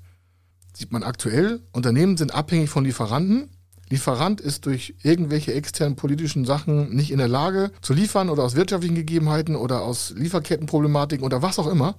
Sieht 0.74 0.92
man 0.92 1.04
aktuell, 1.04 1.62
Unternehmen 1.74 2.16
sind 2.16 2.34
abhängig 2.34 2.70
von 2.70 2.86
Lieferanten. 2.86 3.50
Lieferant 3.90 4.40
ist 4.40 4.66
durch 4.66 4.96
irgendwelche 5.04 5.54
externen 5.54 5.98
politischen 5.98 6.46
Sachen 6.46 6.96
nicht 6.96 7.12
in 7.12 7.18
der 7.18 7.28
Lage 7.28 7.72
zu 7.82 7.94
liefern 7.94 8.30
oder 8.30 8.44
aus 8.44 8.56
wirtschaftlichen 8.56 8.96
Gegebenheiten 8.96 9.58
oder 9.58 9.82
aus 9.82 10.14
Lieferkettenproblematiken 10.16 11.26
oder 11.26 11.42
was 11.42 11.60
auch 11.60 11.68
immer. 11.68 11.96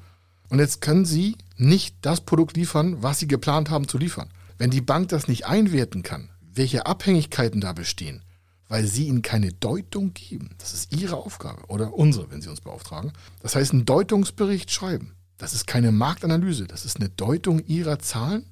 Und 0.48 0.58
jetzt 0.58 0.80
können 0.80 1.04
sie 1.04 1.36
nicht 1.56 1.96
das 2.00 2.22
Produkt 2.22 2.56
liefern, 2.56 3.02
was 3.02 3.18
sie 3.18 3.28
geplant 3.28 3.68
haben 3.68 3.86
zu 3.86 3.98
liefern. 3.98 4.30
Wenn 4.56 4.70
die 4.70 4.80
Bank 4.80 5.08
das 5.08 5.28
nicht 5.28 5.46
einwerten 5.46 6.02
kann, 6.02 6.30
welche 6.54 6.86
Abhängigkeiten 6.86 7.60
da 7.60 7.72
bestehen, 7.72 8.22
weil 8.68 8.86
sie 8.86 9.06
ihnen 9.06 9.22
keine 9.22 9.52
Deutung 9.52 10.14
geben. 10.14 10.54
Das 10.58 10.72
ist 10.72 10.94
ihre 10.96 11.16
Aufgabe 11.16 11.64
oder 11.68 11.94
unsere, 11.94 12.30
wenn 12.30 12.42
sie 12.42 12.48
uns 12.48 12.60
beauftragen. 12.60 13.12
Das 13.40 13.54
heißt, 13.56 13.72
einen 13.72 13.84
Deutungsbericht 13.84 14.70
schreiben. 14.70 15.14
Das 15.38 15.54
ist 15.54 15.66
keine 15.66 15.92
Marktanalyse, 15.92 16.66
das 16.66 16.84
ist 16.84 16.98
eine 16.98 17.08
Deutung 17.08 17.64
ihrer 17.66 17.98
Zahlen 17.98 18.46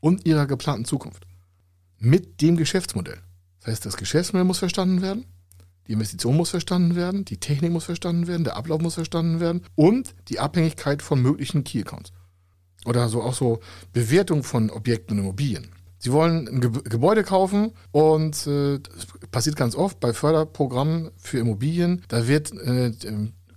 und 0.00 0.26
ihrer 0.26 0.46
geplanten 0.46 0.84
Zukunft. 0.86 1.26
Mit 1.98 2.40
dem 2.40 2.56
Geschäftsmodell. 2.56 3.20
Das 3.60 3.72
heißt, 3.72 3.86
das 3.86 3.96
Geschäftsmodell 3.96 4.44
muss 4.44 4.58
verstanden 4.58 5.02
werden, 5.02 5.26
die 5.86 5.92
Investition 5.92 6.36
muss 6.36 6.50
verstanden 6.50 6.96
werden, 6.96 7.24
die 7.24 7.38
Technik 7.38 7.72
muss 7.72 7.84
verstanden 7.84 8.26
werden, 8.26 8.44
der 8.44 8.56
Ablauf 8.56 8.80
muss 8.80 8.94
verstanden 8.94 9.40
werden 9.40 9.62
und 9.74 10.14
die 10.28 10.40
Abhängigkeit 10.40 11.02
von 11.02 11.20
möglichen 11.20 11.64
Key 11.64 11.80
Accounts. 11.80 12.12
Oder 12.86 13.08
so 13.08 13.22
auch 13.22 13.34
so 13.34 13.60
Bewertung 13.92 14.42
von 14.42 14.70
Objekten 14.70 15.18
und 15.18 15.24
Immobilien. 15.24 15.68
Sie 16.04 16.12
wollen 16.12 16.46
ein 16.46 16.60
Gebäude 16.60 17.24
kaufen 17.24 17.72
und 17.90 18.46
äh, 18.46 18.78
passiert 19.30 19.56
ganz 19.56 19.74
oft 19.74 20.00
bei 20.00 20.12
Förderprogrammen 20.12 21.10
für 21.16 21.38
Immobilien. 21.38 22.02
Da 22.08 22.28
wird 22.28 22.52
äh, 22.52 22.92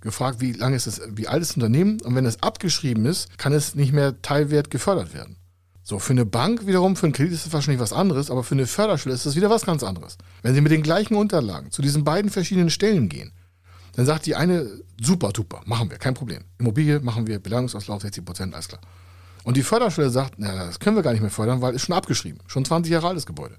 gefragt, 0.00 0.40
wie 0.40 0.52
lange 0.52 0.74
ist 0.74 0.86
das, 0.86 1.02
wie 1.10 1.28
alt 1.28 1.42
ist 1.42 1.50
das 1.50 1.56
Unternehmen? 1.58 2.00
Und 2.00 2.14
wenn 2.14 2.24
es 2.24 2.42
abgeschrieben 2.42 3.04
ist, 3.04 3.36
kann 3.36 3.52
es 3.52 3.74
nicht 3.74 3.92
mehr 3.92 4.22
Teilwert 4.22 4.70
gefördert 4.70 5.12
werden. 5.12 5.36
So, 5.82 5.98
für 5.98 6.14
eine 6.14 6.24
Bank 6.24 6.66
wiederum, 6.66 6.96
für 6.96 7.04
einen 7.04 7.12
Kredit 7.12 7.34
ist 7.34 7.44
das 7.44 7.52
wahrscheinlich 7.52 7.82
was 7.82 7.92
anderes, 7.92 8.30
aber 8.30 8.42
für 8.42 8.54
eine 8.54 8.66
Förderstelle 8.66 9.14
ist 9.14 9.26
das 9.26 9.36
wieder 9.36 9.50
was 9.50 9.66
ganz 9.66 9.82
anderes. 9.82 10.16
Wenn 10.40 10.54
Sie 10.54 10.62
mit 10.62 10.72
den 10.72 10.82
gleichen 10.82 11.16
Unterlagen 11.16 11.70
zu 11.70 11.82
diesen 11.82 12.02
beiden 12.02 12.30
verschiedenen 12.30 12.70
Stellen 12.70 13.10
gehen, 13.10 13.32
dann 13.92 14.06
sagt 14.06 14.24
die 14.24 14.36
eine, 14.36 14.70
super, 14.98 15.32
super, 15.36 15.60
machen 15.66 15.90
wir, 15.90 15.98
kein 15.98 16.14
Problem. 16.14 16.44
Immobilie 16.56 17.00
machen 17.00 17.26
wir, 17.26 17.40
Belangungsauslauf 17.40 18.00
60 18.00 18.24
Prozent, 18.24 18.54
alles 18.54 18.68
klar. 18.68 18.80
Und 19.44 19.56
die 19.56 19.62
Förderstelle 19.62 20.10
sagt, 20.10 20.34
na, 20.36 20.54
das 20.66 20.78
können 20.80 20.96
wir 20.96 21.02
gar 21.02 21.12
nicht 21.12 21.20
mehr 21.20 21.30
fördern, 21.30 21.60
weil 21.60 21.74
es 21.74 21.82
schon 21.82 21.94
abgeschrieben. 21.94 22.40
Schon 22.46 22.64
20 22.64 22.92
Jahre 22.92 23.08
altes 23.08 23.26
Gebäude. 23.26 23.56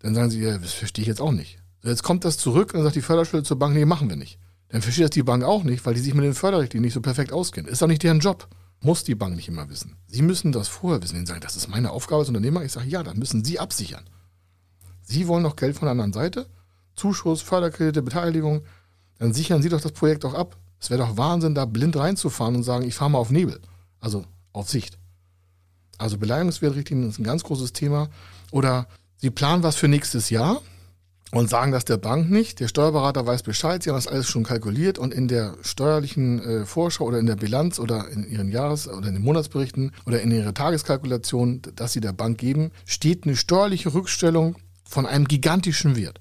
Dann 0.00 0.14
sagen 0.14 0.30
sie, 0.30 0.40
ja, 0.40 0.58
das 0.58 0.72
verstehe 0.72 1.02
ich 1.02 1.08
jetzt 1.08 1.20
auch 1.20 1.32
nicht. 1.32 1.58
Jetzt 1.82 2.02
kommt 2.02 2.24
das 2.24 2.38
zurück 2.38 2.74
und 2.74 2.82
sagt 2.82 2.96
die 2.96 3.02
Förderstelle 3.02 3.42
zur 3.42 3.58
Bank, 3.58 3.74
nee, 3.74 3.84
machen 3.84 4.08
wir 4.08 4.16
nicht. 4.16 4.38
Dann 4.68 4.82
versteht 4.82 5.04
das 5.04 5.10
die 5.10 5.22
Bank 5.22 5.44
auch 5.44 5.64
nicht, 5.64 5.84
weil 5.86 5.94
die 5.94 6.00
sich 6.00 6.14
mit 6.14 6.24
den 6.24 6.34
Förderrichtlinien 6.34 6.84
nicht 6.84 6.94
so 6.94 7.00
perfekt 7.00 7.32
auskennen. 7.32 7.70
Ist 7.70 7.82
auch 7.82 7.86
nicht 7.86 8.02
deren 8.02 8.20
Job. 8.20 8.48
Muss 8.80 9.04
die 9.04 9.14
Bank 9.14 9.36
nicht 9.36 9.48
immer 9.48 9.68
wissen. 9.70 9.96
Sie 10.06 10.22
müssen 10.22 10.52
das 10.52 10.68
vorher 10.68 11.02
wissen. 11.02 11.18
Die 11.18 11.26
sagen, 11.26 11.40
das 11.40 11.56
ist 11.56 11.68
meine 11.68 11.90
Aufgabe 11.90 12.20
als 12.20 12.28
Unternehmer. 12.28 12.64
Ich 12.64 12.72
sage, 12.72 12.88
ja, 12.88 13.02
dann 13.02 13.18
müssen 13.18 13.44
Sie 13.44 13.58
absichern. 13.58 14.04
Sie 15.02 15.28
wollen 15.28 15.42
noch 15.42 15.56
Geld 15.56 15.76
von 15.76 15.86
der 15.86 15.92
anderen 15.92 16.12
Seite. 16.12 16.46
Zuschuss, 16.94 17.40
Förderkredite, 17.40 18.02
Beteiligung. 18.02 18.62
Dann 19.18 19.32
sichern 19.32 19.62
Sie 19.62 19.68
doch 19.68 19.80
das 19.80 19.92
Projekt 19.92 20.24
auch 20.24 20.34
ab. 20.34 20.56
Es 20.80 20.90
wäre 20.90 21.00
doch 21.00 21.16
Wahnsinn, 21.16 21.54
da 21.54 21.64
blind 21.64 21.96
reinzufahren 21.96 22.56
und 22.56 22.62
sagen, 22.62 22.86
ich 22.86 22.94
fahre 22.94 23.10
mal 23.10 23.18
auf 23.18 23.30
Nebel. 23.30 23.60
Also 24.00 24.24
auf 24.52 24.68
Sicht. 24.68 24.98
Also 25.98 26.18
Beleihungswertrichtlinien 26.18 27.10
ist 27.10 27.18
ein 27.18 27.24
ganz 27.24 27.44
großes 27.44 27.72
Thema. 27.72 28.08
Oder 28.50 28.86
Sie 29.16 29.30
planen 29.30 29.62
was 29.62 29.76
für 29.76 29.88
nächstes 29.88 30.30
Jahr 30.30 30.60
und 31.32 31.50
sagen 31.50 31.72
das 31.72 31.84
der 31.84 31.96
Bank 31.96 32.30
nicht. 32.30 32.60
Der 32.60 32.68
Steuerberater 32.68 33.26
weiß 33.26 33.42
Bescheid, 33.42 33.82
Sie 33.82 33.90
haben 33.90 33.96
das 33.96 34.06
alles 34.06 34.28
schon 34.28 34.44
kalkuliert 34.44 34.98
und 34.98 35.12
in 35.12 35.28
der 35.28 35.56
steuerlichen 35.62 36.40
äh, 36.40 36.66
Vorschau 36.66 37.04
oder 37.04 37.18
in 37.18 37.26
der 37.26 37.36
Bilanz 37.36 37.78
oder 37.78 38.08
in 38.08 38.28
Ihren 38.28 38.50
Jahres- 38.50 38.88
oder 38.88 39.08
in 39.08 39.14
den 39.14 39.22
Monatsberichten 39.22 39.92
oder 40.06 40.20
in 40.20 40.30
Ihrer 40.30 40.54
Tageskalkulation, 40.54 41.62
dass 41.74 41.92
Sie 41.92 42.00
der 42.00 42.12
Bank 42.12 42.38
geben, 42.38 42.70
steht 42.86 43.24
eine 43.24 43.36
steuerliche 43.36 43.94
Rückstellung 43.94 44.56
von 44.84 45.06
einem 45.06 45.26
gigantischen 45.26 45.96
Wert. 45.96 46.20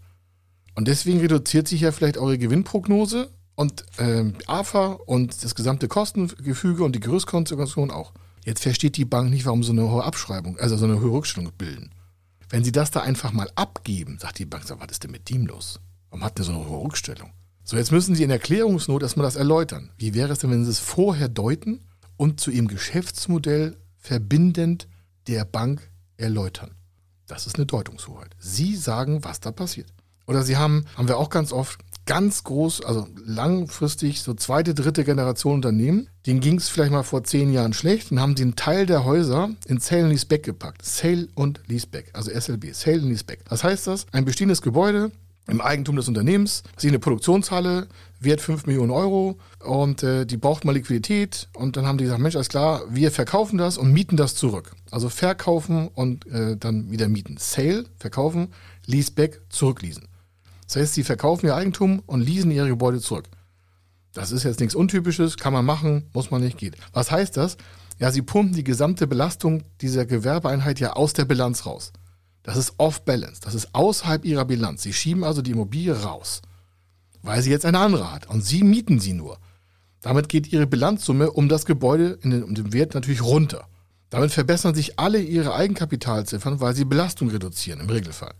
Und 0.75 0.87
deswegen 0.87 1.19
reduziert 1.19 1.67
sich 1.67 1.81
ja 1.81 1.91
vielleicht 1.91 2.17
eure 2.17 2.37
Gewinnprognose 2.39 3.29
und 3.55 3.85
äh, 3.97 4.23
AFA 4.47 4.93
und 5.05 5.43
das 5.43 5.53
gesamte 5.53 5.87
Kostengefüge 5.87 6.83
und 6.83 6.95
die 6.95 6.99
Gerüstkonstellation 6.99 7.91
auch. 7.91 8.13
Jetzt 8.45 8.63
versteht 8.63 8.97
die 8.97 9.05
Bank 9.05 9.29
nicht, 9.29 9.45
warum 9.45 9.63
so 9.63 9.71
eine 9.71 9.89
hohe 9.89 10.03
Abschreibung, 10.03 10.57
also 10.57 10.75
so 10.77 10.85
eine 10.85 10.99
hohe 10.99 11.11
Rückstellung 11.11 11.51
bilden. 11.57 11.91
Wenn 12.49 12.63
sie 12.63 12.71
das 12.71 12.91
da 12.91 13.01
einfach 13.01 13.31
mal 13.31 13.49
abgeben, 13.55 14.19
sagt 14.19 14.39
die 14.39 14.45
Bank, 14.45 14.65
was 14.67 14.91
ist 14.91 15.03
denn 15.03 15.11
mit 15.11 15.29
dem 15.29 15.47
los? 15.47 15.79
Warum 16.09 16.23
hat 16.23 16.37
der 16.37 16.45
so 16.45 16.51
eine 16.51 16.67
hohe 16.67 16.83
Rückstellung? 16.83 17.31
So, 17.63 17.77
jetzt 17.77 17.91
müssen 17.91 18.13
Sie 18.13 18.23
in 18.23 18.29
Erklärungsnot 18.29 19.03
erstmal 19.03 19.25
das 19.25 19.37
erläutern. 19.37 19.89
Wie 19.97 20.13
wäre 20.13 20.33
es 20.33 20.39
denn, 20.39 20.51
wenn 20.51 20.65
Sie 20.65 20.71
es 20.71 20.79
vorher 20.79 21.29
deuten 21.29 21.79
und 22.17 22.41
zu 22.41 22.51
Ihrem 22.51 22.67
Geschäftsmodell 22.67 23.77
verbindend 23.97 24.89
der 25.27 25.45
Bank 25.45 25.89
erläutern? 26.17 26.75
Das 27.25 27.47
ist 27.47 27.55
eine 27.55 27.65
Deutungshoheit. 27.65 28.35
Sie 28.37 28.75
sagen, 28.75 29.23
was 29.23 29.39
da 29.39 29.51
passiert. 29.53 29.93
Oder 30.27 30.43
Sie 30.43 30.57
haben, 30.57 30.85
haben 30.97 31.07
wir 31.07 31.17
auch 31.17 31.29
ganz 31.29 31.53
oft, 31.53 31.79
ganz 32.05 32.43
groß, 32.43 32.83
also 32.83 33.07
langfristig 33.25 34.21
so 34.21 34.33
zweite, 34.33 34.73
dritte 34.73 35.03
Generation 35.03 35.55
Unternehmen. 35.55 36.07
Denen 36.25 36.39
ging 36.39 36.57
es 36.57 36.69
vielleicht 36.69 36.91
mal 36.91 37.03
vor 37.03 37.23
zehn 37.23 37.51
Jahren 37.51 37.73
schlecht 37.73 38.11
und 38.11 38.19
haben 38.19 38.35
einen 38.37 38.55
Teil 38.55 38.85
der 38.85 39.05
Häuser 39.05 39.49
in 39.67 39.79
Sale 39.79 40.03
und 40.03 40.09
Leaseback 40.11 40.43
gepackt. 40.43 40.83
Sale 40.83 41.27
und 41.35 41.61
Leaseback, 41.67 42.11
also 42.13 42.31
SLB, 42.31 42.73
Sale 42.73 43.01
und 43.01 43.09
Leaseback. 43.09 43.39
Was 43.49 43.63
heißt 43.63 43.87
das? 43.87 44.05
Ein 44.11 44.25
bestehendes 44.25 44.61
Gebäude 44.61 45.11
im 45.47 45.59
Eigentum 45.59 45.97
des 45.97 46.07
Unternehmens, 46.07 46.63
sie 46.77 46.87
eine 46.87 46.99
Produktionshalle, 46.99 47.87
wert 48.19 48.39
5 48.39 48.65
Millionen 48.65 48.91
Euro 48.91 49.37
und 49.59 50.01
äh, 50.01 50.25
die 50.25 50.37
braucht 50.37 50.63
mal 50.63 50.71
Liquidität 50.71 51.49
und 51.53 51.75
dann 51.75 51.85
haben 51.85 51.97
die 51.97 52.05
gesagt, 52.05 52.21
Mensch, 52.21 52.35
alles 52.35 52.47
klar, 52.47 52.83
wir 52.89 53.11
verkaufen 53.11 53.57
das 53.57 53.77
und 53.77 53.91
mieten 53.91 54.15
das 54.15 54.35
zurück. 54.35 54.71
Also 54.91 55.09
verkaufen 55.09 55.89
und 55.89 56.25
äh, 56.27 56.55
dann 56.55 56.91
wieder 56.91 57.09
mieten. 57.09 57.35
Sale, 57.37 57.85
verkaufen, 57.97 58.53
Leaseback, 58.85 59.41
zurückleasen. 59.49 60.07
Das 60.73 60.81
heißt, 60.81 60.93
sie 60.95 61.03
verkaufen 61.03 61.45
ihr 61.45 61.55
Eigentum 61.55 62.01
und 62.07 62.21
leasen 62.21 62.49
ihre 62.49 62.67
Gebäude 62.67 62.99
zurück. 62.99 63.29
Das 64.11 64.31
ist 64.31 64.43
jetzt 64.43 64.59
nichts 64.59 64.73
Untypisches, 64.73 65.37
kann 65.37 65.53
man 65.53 65.65
machen, 65.65 66.09
muss 66.13 66.31
man 66.31 66.41
nicht, 66.41 66.57
geht. 66.57 66.77
Was 66.93 67.11
heißt 67.11 67.37
das? 67.37 67.57
Ja, 67.99 68.11
sie 68.11 68.23
pumpen 68.23 68.55
die 68.55 68.63
gesamte 68.63 69.05
Belastung 69.05 69.65
dieser 69.81 70.07
Gewerbeeinheit 70.07 70.79
ja 70.79 70.93
aus 70.93 71.13
der 71.13 71.25
Bilanz 71.25 71.67
raus. 71.67 71.93
Das 72.41 72.57
ist 72.57 72.73
off-balance, 72.79 73.39
das 73.41 73.53
ist 73.53 73.75
außerhalb 73.75 74.25
ihrer 74.25 74.45
Bilanz. 74.45 74.81
Sie 74.81 74.93
schieben 74.93 75.23
also 75.23 75.43
die 75.43 75.51
Immobilie 75.51 75.93
raus, 75.93 76.41
weil 77.21 77.43
sie 77.43 77.51
jetzt 77.51 77.67
eine 77.67 77.77
andere 77.77 78.11
hat 78.11 78.27
und 78.27 78.43
sie 78.43 78.63
mieten 78.63 78.99
sie 78.99 79.13
nur. 79.13 79.37
Damit 80.01 80.27
geht 80.27 80.51
ihre 80.51 80.65
Bilanzsumme 80.65 81.29
um 81.29 81.49
das 81.49 81.65
Gebäude 81.65 82.17
den, 82.17 82.43
um 82.43 82.55
den 82.55 82.73
Wert 82.73 82.95
natürlich 82.95 83.21
runter. 83.21 83.67
Damit 84.09 84.31
verbessern 84.31 84.73
sich 84.73 84.97
alle 84.97 85.21
ihre 85.21 85.53
Eigenkapitalziffern, 85.53 86.61
weil 86.61 86.75
sie 86.75 86.83
Belastung 86.83 87.29
reduzieren 87.29 87.79
im 87.79 87.89
Regelfall. 87.91 88.33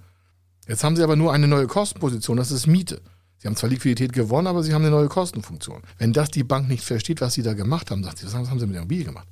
Jetzt 0.67 0.83
haben 0.83 0.95
sie 0.95 1.03
aber 1.03 1.15
nur 1.15 1.33
eine 1.33 1.47
neue 1.47 1.67
Kostenposition, 1.67 2.37
das 2.37 2.51
ist 2.51 2.67
Miete. 2.67 3.01
Sie 3.39 3.47
haben 3.47 3.57
zwar 3.57 3.69
Liquidität 3.69 4.13
gewonnen, 4.13 4.47
aber 4.47 4.63
sie 4.63 4.73
haben 4.73 4.83
eine 4.83 4.91
neue 4.91 5.09
Kostenfunktion. 5.09 5.81
Wenn 5.97 6.13
das 6.13 6.31
die 6.31 6.45
Bank 6.45 6.69
nicht 6.69 6.83
versteht, 6.83 7.19
was 7.19 7.33
sie 7.33 7.43
da 7.43 7.53
gemacht 7.53 7.91
haben, 7.91 8.03
sagt 8.03 8.19
sie, 8.19 8.25
was 8.25 8.33
haben 8.33 8.59
sie 8.59 8.65
mit 8.65 8.75
der 8.75 8.83
Immobilie 8.83 9.03
gemacht? 9.03 9.27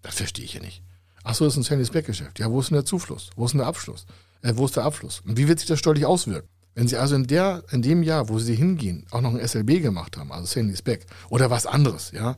Das 0.00 0.14
verstehe 0.14 0.44
ich 0.46 0.54
ja 0.54 0.60
nicht. 0.60 0.82
Achso, 1.22 1.44
das 1.44 1.54
ist 1.54 1.58
ein 1.58 1.62
Sandys 1.64 1.90
Back-Geschäft. 1.90 2.38
Ja, 2.38 2.50
wo 2.50 2.60
ist 2.60 2.70
denn 2.70 2.76
der 2.76 2.84
Zufluss? 2.84 3.30
Wo 3.36 3.44
ist 3.44 3.52
denn 3.52 3.58
der 3.58 3.66
Abschluss? 3.66 4.06
Äh, 4.42 4.52
wo 4.56 4.64
ist 4.64 4.76
der 4.76 4.84
Abschluss? 4.84 5.22
Und 5.26 5.36
wie 5.36 5.48
wird 5.48 5.58
sich 5.58 5.68
das 5.68 5.78
steuerlich 5.78 6.06
auswirken? 6.06 6.48
Wenn 6.74 6.88
Sie 6.88 6.96
also 6.96 7.14
in, 7.14 7.26
der, 7.26 7.64
in 7.72 7.82
dem 7.82 8.02
Jahr, 8.02 8.28
wo 8.28 8.38
Sie 8.38 8.54
hingehen, 8.54 9.06
auch 9.10 9.22
noch 9.22 9.34
ein 9.34 9.46
SLB 9.46 9.82
gemacht 9.82 10.16
haben, 10.16 10.30
also 10.30 10.46
Sandys 10.46 10.82
Back, 10.82 11.06
oder 11.30 11.50
was 11.50 11.66
anderes, 11.66 12.12
ja, 12.12 12.36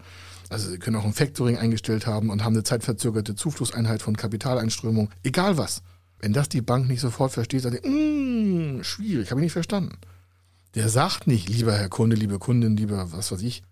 also 0.49 0.71
Sie 0.71 0.79
können 0.79 0.97
auch 0.97 1.05
ein 1.05 1.13
Factoring 1.13 1.59
eingestellt 1.59 2.07
haben 2.07 2.31
und 2.31 2.43
haben 2.45 2.55
eine 2.55 2.63
zeitverzögerte 2.63 3.35
Zuflusseinheit 3.35 4.01
von 4.01 4.17
Kapitaleinströmung, 4.17 5.11
egal 5.23 5.59
was. 5.59 5.83
Wenn 6.21 6.33
das 6.33 6.49
die 6.49 6.63
Bank 6.63 6.89
nicht 6.89 7.01
sofort 7.01 7.33
versteht, 7.33 7.63
sagt 7.63 7.85
die, 7.85 7.89
mm, 7.89 8.83
schwierig, 8.83 9.31
habe 9.31 9.41
ich 9.41 9.47
nicht 9.47 9.53
verstanden. 9.53 9.99
Der 10.75 10.89
sagt 10.89 11.27
nicht, 11.27 11.49
lieber 11.49 11.73
Herr 11.73 11.89
Kunde, 11.89 12.17
liebe 12.17 12.39
Kundin, 12.39 12.77
lieber 12.77 13.13
was 13.13 13.33
weiß 13.33 13.43
ich. 13.43 13.63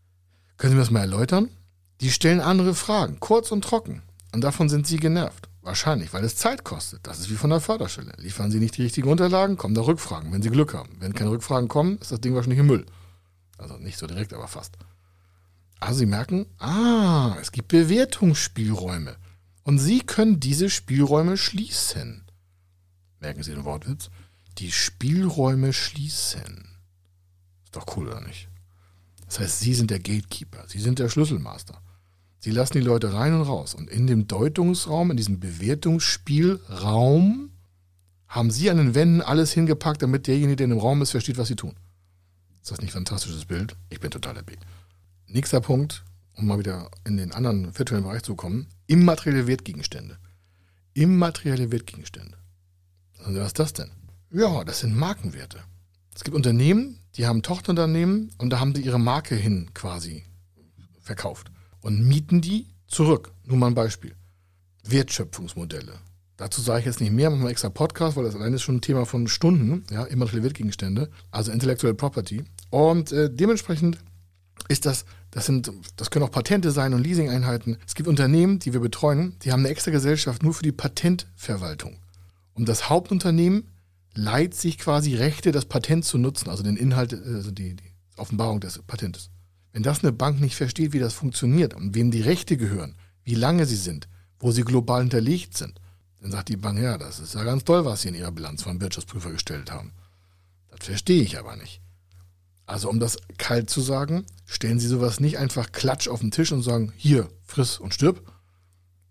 Können 0.56 0.72
Sie 0.72 0.76
mir 0.76 0.82
das 0.82 0.90
mal 0.90 1.00
erläutern? 1.00 1.50
Die 2.00 2.10
stellen 2.10 2.40
andere 2.40 2.74
Fragen, 2.74 3.20
kurz 3.20 3.50
und 3.50 3.62
trocken. 3.62 4.02
Und 4.32 4.42
davon 4.42 4.68
sind 4.68 4.86
Sie 4.86 4.96
genervt. 4.96 5.48
Wahrscheinlich, 5.62 6.12
weil 6.12 6.24
es 6.24 6.36
Zeit 6.36 6.62
kostet. 6.62 7.06
Das 7.06 7.18
ist 7.18 7.28
wie 7.30 7.34
von 7.34 7.50
der 7.50 7.60
Förderstelle. 7.60 8.12
Liefern 8.18 8.50
Sie 8.50 8.60
nicht 8.60 8.76
die 8.76 8.82
richtigen 8.82 9.08
Unterlagen, 9.08 9.56
kommen 9.56 9.74
da 9.74 9.82
Rückfragen, 9.82 10.32
wenn 10.32 10.42
Sie 10.42 10.50
Glück 10.50 10.74
haben. 10.74 10.96
Wenn 11.00 11.14
keine 11.14 11.30
Rückfragen 11.30 11.68
kommen, 11.68 11.98
ist 11.98 12.12
das 12.12 12.20
Ding 12.20 12.34
wahrscheinlich 12.34 12.60
im 12.60 12.68
Müll. 12.68 12.86
Also 13.58 13.76
nicht 13.78 13.98
so 13.98 14.06
direkt, 14.06 14.32
aber 14.32 14.46
fast. 14.46 14.76
Also 15.80 15.98
Sie 15.98 16.06
merken, 16.06 16.46
ah, 16.58 17.36
es 17.40 17.50
gibt 17.50 17.68
Bewertungsspielräume. 17.68 19.16
Und 19.64 19.78
Sie 19.78 20.00
können 20.00 20.38
diese 20.38 20.70
Spielräume 20.70 21.36
schließen 21.36 22.25
merken 23.26 23.42
Sie 23.42 23.52
den 23.52 23.64
Wortwitz, 23.64 24.08
die 24.58 24.70
Spielräume 24.70 25.72
schließen. 25.72 26.68
Ist 27.64 27.74
doch 27.74 27.96
cool, 27.96 28.06
oder 28.06 28.20
nicht? 28.20 28.46
Das 29.26 29.40
heißt, 29.40 29.58
Sie 29.58 29.74
sind 29.74 29.90
der 29.90 29.98
Gatekeeper, 29.98 30.62
Sie 30.68 30.78
sind 30.78 31.00
der 31.00 31.08
Schlüsselmaster. 31.08 31.82
Sie 32.38 32.52
lassen 32.52 32.74
die 32.74 32.84
Leute 32.84 33.12
rein 33.12 33.34
und 33.34 33.42
raus. 33.42 33.74
Und 33.74 33.90
in 33.90 34.06
dem 34.06 34.28
Deutungsraum, 34.28 35.10
in 35.10 35.16
diesem 35.16 35.40
Bewertungsspielraum, 35.40 37.50
haben 38.28 38.52
Sie 38.52 38.70
an 38.70 38.76
den 38.76 38.94
Wänden 38.94 39.22
alles 39.22 39.50
hingepackt, 39.50 40.02
damit 40.02 40.28
derjenige, 40.28 40.54
der 40.54 40.66
in 40.66 40.70
dem 40.70 40.78
Raum 40.78 41.02
ist, 41.02 41.10
versteht, 41.10 41.38
was 41.38 41.48
Sie 41.48 41.56
tun. 41.56 41.74
Ist 42.62 42.70
das 42.70 42.80
nicht 42.80 42.92
ein 42.92 43.04
fantastisches 43.04 43.46
Bild? 43.46 43.74
Ich 43.90 43.98
bin 43.98 44.12
total 44.12 44.36
happy. 44.36 44.56
Nächster 45.26 45.60
Punkt, 45.60 46.04
um 46.34 46.46
mal 46.46 46.60
wieder 46.60 46.92
in 47.04 47.16
den 47.16 47.32
anderen 47.32 47.76
virtuellen 47.76 48.04
Bereich 48.04 48.22
zu 48.22 48.36
kommen, 48.36 48.68
immaterielle 48.86 49.48
Wertgegenstände. 49.48 50.16
Immaterielle 50.94 51.72
Wertgegenstände. 51.72 52.36
Also 53.24 53.40
was 53.40 53.48
ist 53.48 53.58
das 53.58 53.72
denn? 53.72 53.90
Ja, 54.30 54.64
das 54.64 54.80
sind 54.80 54.96
Markenwerte. 54.96 55.58
Es 56.14 56.24
gibt 56.24 56.36
Unternehmen, 56.36 56.98
die 57.16 57.26
haben 57.26 57.42
Tochterunternehmen 57.42 58.30
und 58.38 58.50
da 58.50 58.60
haben 58.60 58.74
sie 58.74 58.82
ihre 58.82 58.98
Marke 58.98 59.34
hin 59.34 59.70
quasi 59.74 60.24
verkauft 61.00 61.50
und 61.80 62.06
mieten 62.06 62.40
die 62.40 62.66
zurück. 62.88 63.32
Nur 63.44 63.58
mal 63.58 63.68
ein 63.68 63.74
Beispiel. 63.74 64.14
Wertschöpfungsmodelle. 64.84 65.92
Dazu 66.36 66.60
sage 66.60 66.80
ich 66.80 66.86
jetzt 66.86 67.00
nicht 67.00 67.12
mehr, 67.12 67.30
machen 67.30 67.44
wir 67.44 67.50
extra 67.50 67.70
Podcast, 67.70 68.16
weil 68.16 68.24
das 68.24 68.34
allein 68.34 68.52
ist 68.52 68.62
schon 68.62 68.76
ein 68.76 68.80
Thema 68.82 69.06
von 69.06 69.26
Stunden, 69.26 69.84
ja, 69.90 70.04
immaterielle 70.04 70.44
Wertgegenstände, 70.44 71.10
also 71.30 71.50
Intellectual 71.50 71.94
Property. 71.94 72.44
Und 72.70 73.10
äh, 73.12 73.30
dementsprechend 73.32 73.98
ist 74.68 74.84
das, 74.84 75.06
das 75.30 75.46
sind, 75.46 75.72
das 75.96 76.10
können 76.10 76.24
auch 76.24 76.30
Patente 76.30 76.72
sein 76.72 76.92
und 76.92 77.02
Leasing-Einheiten. 77.02 77.78
Es 77.86 77.94
gibt 77.94 78.08
Unternehmen, 78.08 78.58
die 78.58 78.74
wir 78.74 78.80
betreuen, 78.80 79.36
die 79.42 79.52
haben 79.52 79.60
eine 79.60 79.70
extra 79.70 79.90
Gesellschaft 79.90 80.42
nur 80.42 80.52
für 80.52 80.62
die 80.62 80.72
Patentverwaltung. 80.72 81.98
Und 82.56 82.68
das 82.68 82.88
Hauptunternehmen 82.88 83.70
leiht 84.14 84.54
sich 84.54 84.78
quasi 84.78 85.14
Rechte, 85.14 85.52
das 85.52 85.66
Patent 85.66 86.04
zu 86.04 86.18
nutzen, 86.18 86.48
also 86.48 86.62
den 86.62 86.76
Inhalt, 86.76 87.12
also 87.12 87.50
die, 87.50 87.76
die 87.76 87.92
Offenbarung 88.16 88.60
des 88.60 88.82
Patentes. 88.86 89.30
Wenn 89.72 89.82
das 89.82 90.02
eine 90.02 90.12
Bank 90.12 90.40
nicht 90.40 90.56
versteht, 90.56 90.94
wie 90.94 90.98
das 90.98 91.12
funktioniert 91.12 91.74
und 91.74 91.94
wem 91.94 92.10
die 92.10 92.22
Rechte 92.22 92.56
gehören, 92.56 92.96
wie 93.24 93.34
lange 93.34 93.66
sie 93.66 93.76
sind, 93.76 94.08
wo 94.38 94.50
sie 94.52 94.62
global 94.62 95.02
hinterlegt 95.02 95.56
sind, 95.56 95.78
dann 96.20 96.30
sagt 96.30 96.48
die 96.48 96.56
Bank, 96.56 96.78
ja, 96.78 96.96
das 96.96 97.20
ist 97.20 97.34
ja 97.34 97.44
ganz 97.44 97.62
toll, 97.64 97.84
was 97.84 98.02
Sie 98.02 98.08
in 98.08 98.14
Ihrer 98.14 98.32
Bilanz 98.32 98.62
vom 98.62 98.80
Wirtschaftsprüfer 98.80 99.30
gestellt 99.30 99.70
haben. 99.70 99.92
Das 100.70 100.86
verstehe 100.86 101.22
ich 101.22 101.38
aber 101.38 101.56
nicht. 101.56 101.82
Also 102.64 102.88
um 102.88 102.98
das 102.98 103.18
kalt 103.38 103.70
zu 103.70 103.80
sagen, 103.80 104.24
stellen 104.46 104.80
Sie 104.80 104.88
sowas 104.88 105.20
nicht 105.20 105.38
einfach 105.38 105.70
klatsch 105.72 106.08
auf 106.08 106.20
den 106.20 106.30
Tisch 106.30 106.52
und 106.52 106.62
sagen, 106.62 106.92
hier, 106.96 107.28
friss 107.44 107.78
und 107.78 107.94
stirb, 107.94 108.22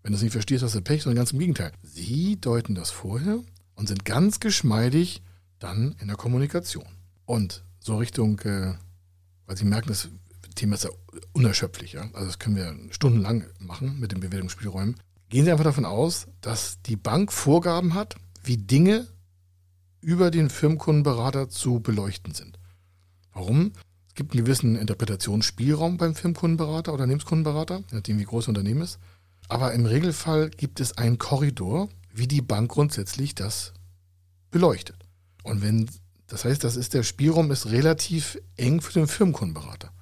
wenn 0.06 0.12
du 0.12 0.18
es 0.18 0.22
nicht 0.22 0.30
verstehst, 0.30 0.62
hast 0.62 0.76
du 0.76 0.80
Pech, 0.82 1.02
sondern 1.02 1.16
ganz 1.16 1.32
im 1.32 1.40
Gegenteil. 1.40 1.72
Sie 1.82 2.40
deuten 2.40 2.76
das 2.76 2.92
vorher 2.92 3.40
und 3.74 3.88
sind 3.88 4.04
ganz 4.04 4.38
geschmeidig 4.38 5.20
dann 5.58 5.96
in 5.98 6.06
der 6.06 6.16
Kommunikation. 6.16 6.86
Und 7.24 7.64
so 7.80 7.96
Richtung, 7.96 8.38
äh, 8.42 8.74
weil 9.46 9.56
Sie 9.56 9.64
merken, 9.64 9.88
das 9.88 10.08
Thema 10.54 10.76
ist 10.76 10.84
ja 10.84 10.90
unerschöpflich. 11.32 11.94
Ja? 11.94 12.02
Also 12.12 12.26
das 12.26 12.38
können 12.38 12.54
wir 12.54 12.76
stundenlang 12.90 13.46
machen 13.58 13.98
mit 13.98 14.12
den 14.12 14.20
Bewertungsspielräumen. 14.20 14.94
Gehen 15.28 15.44
Sie 15.44 15.50
einfach 15.50 15.64
davon 15.64 15.84
aus, 15.84 16.28
dass 16.40 16.80
die 16.82 16.94
Bank 16.94 17.32
Vorgaben 17.32 17.94
hat, 17.94 18.14
wie 18.44 18.58
Dinge 18.58 19.08
über 20.00 20.30
den 20.30 20.50
Firmenkundenberater 20.50 21.48
zu 21.48 21.80
beleuchten 21.80 22.32
sind. 22.32 22.60
Warum? 23.32 23.72
Es 24.06 24.14
gibt 24.14 24.34
einen 24.34 24.44
gewissen 24.44 24.76
Interpretationsspielraum 24.76 25.96
beim 25.96 26.14
Firmenkundenberater 26.14 26.92
oder 26.92 27.02
Unternehmenskundenberater, 27.02 27.78
je 27.78 27.96
nachdem 27.96 28.20
wie 28.20 28.24
groß 28.24 28.44
das 28.44 28.50
Unternehmen 28.50 28.82
ist. 28.82 29.00
Aber 29.48 29.72
im 29.72 29.86
Regelfall 29.86 30.50
gibt 30.50 30.80
es 30.80 30.98
einen 30.98 31.18
Korridor, 31.18 31.88
wie 32.12 32.26
die 32.26 32.42
Bank 32.42 32.70
grundsätzlich 32.70 33.34
das 33.34 33.74
beleuchtet. 34.50 34.96
Und 35.42 35.62
wenn, 35.62 35.88
das 36.26 36.44
heißt, 36.44 36.64
das 36.64 36.76
ist 36.76 36.94
der 36.94 37.02
Spielraum 37.02 37.50
ist 37.50 37.66
relativ 37.66 38.38
eng 38.56 38.80
für 38.80 38.94
den 38.94 39.06
Firmenkundenberater. 39.06 39.92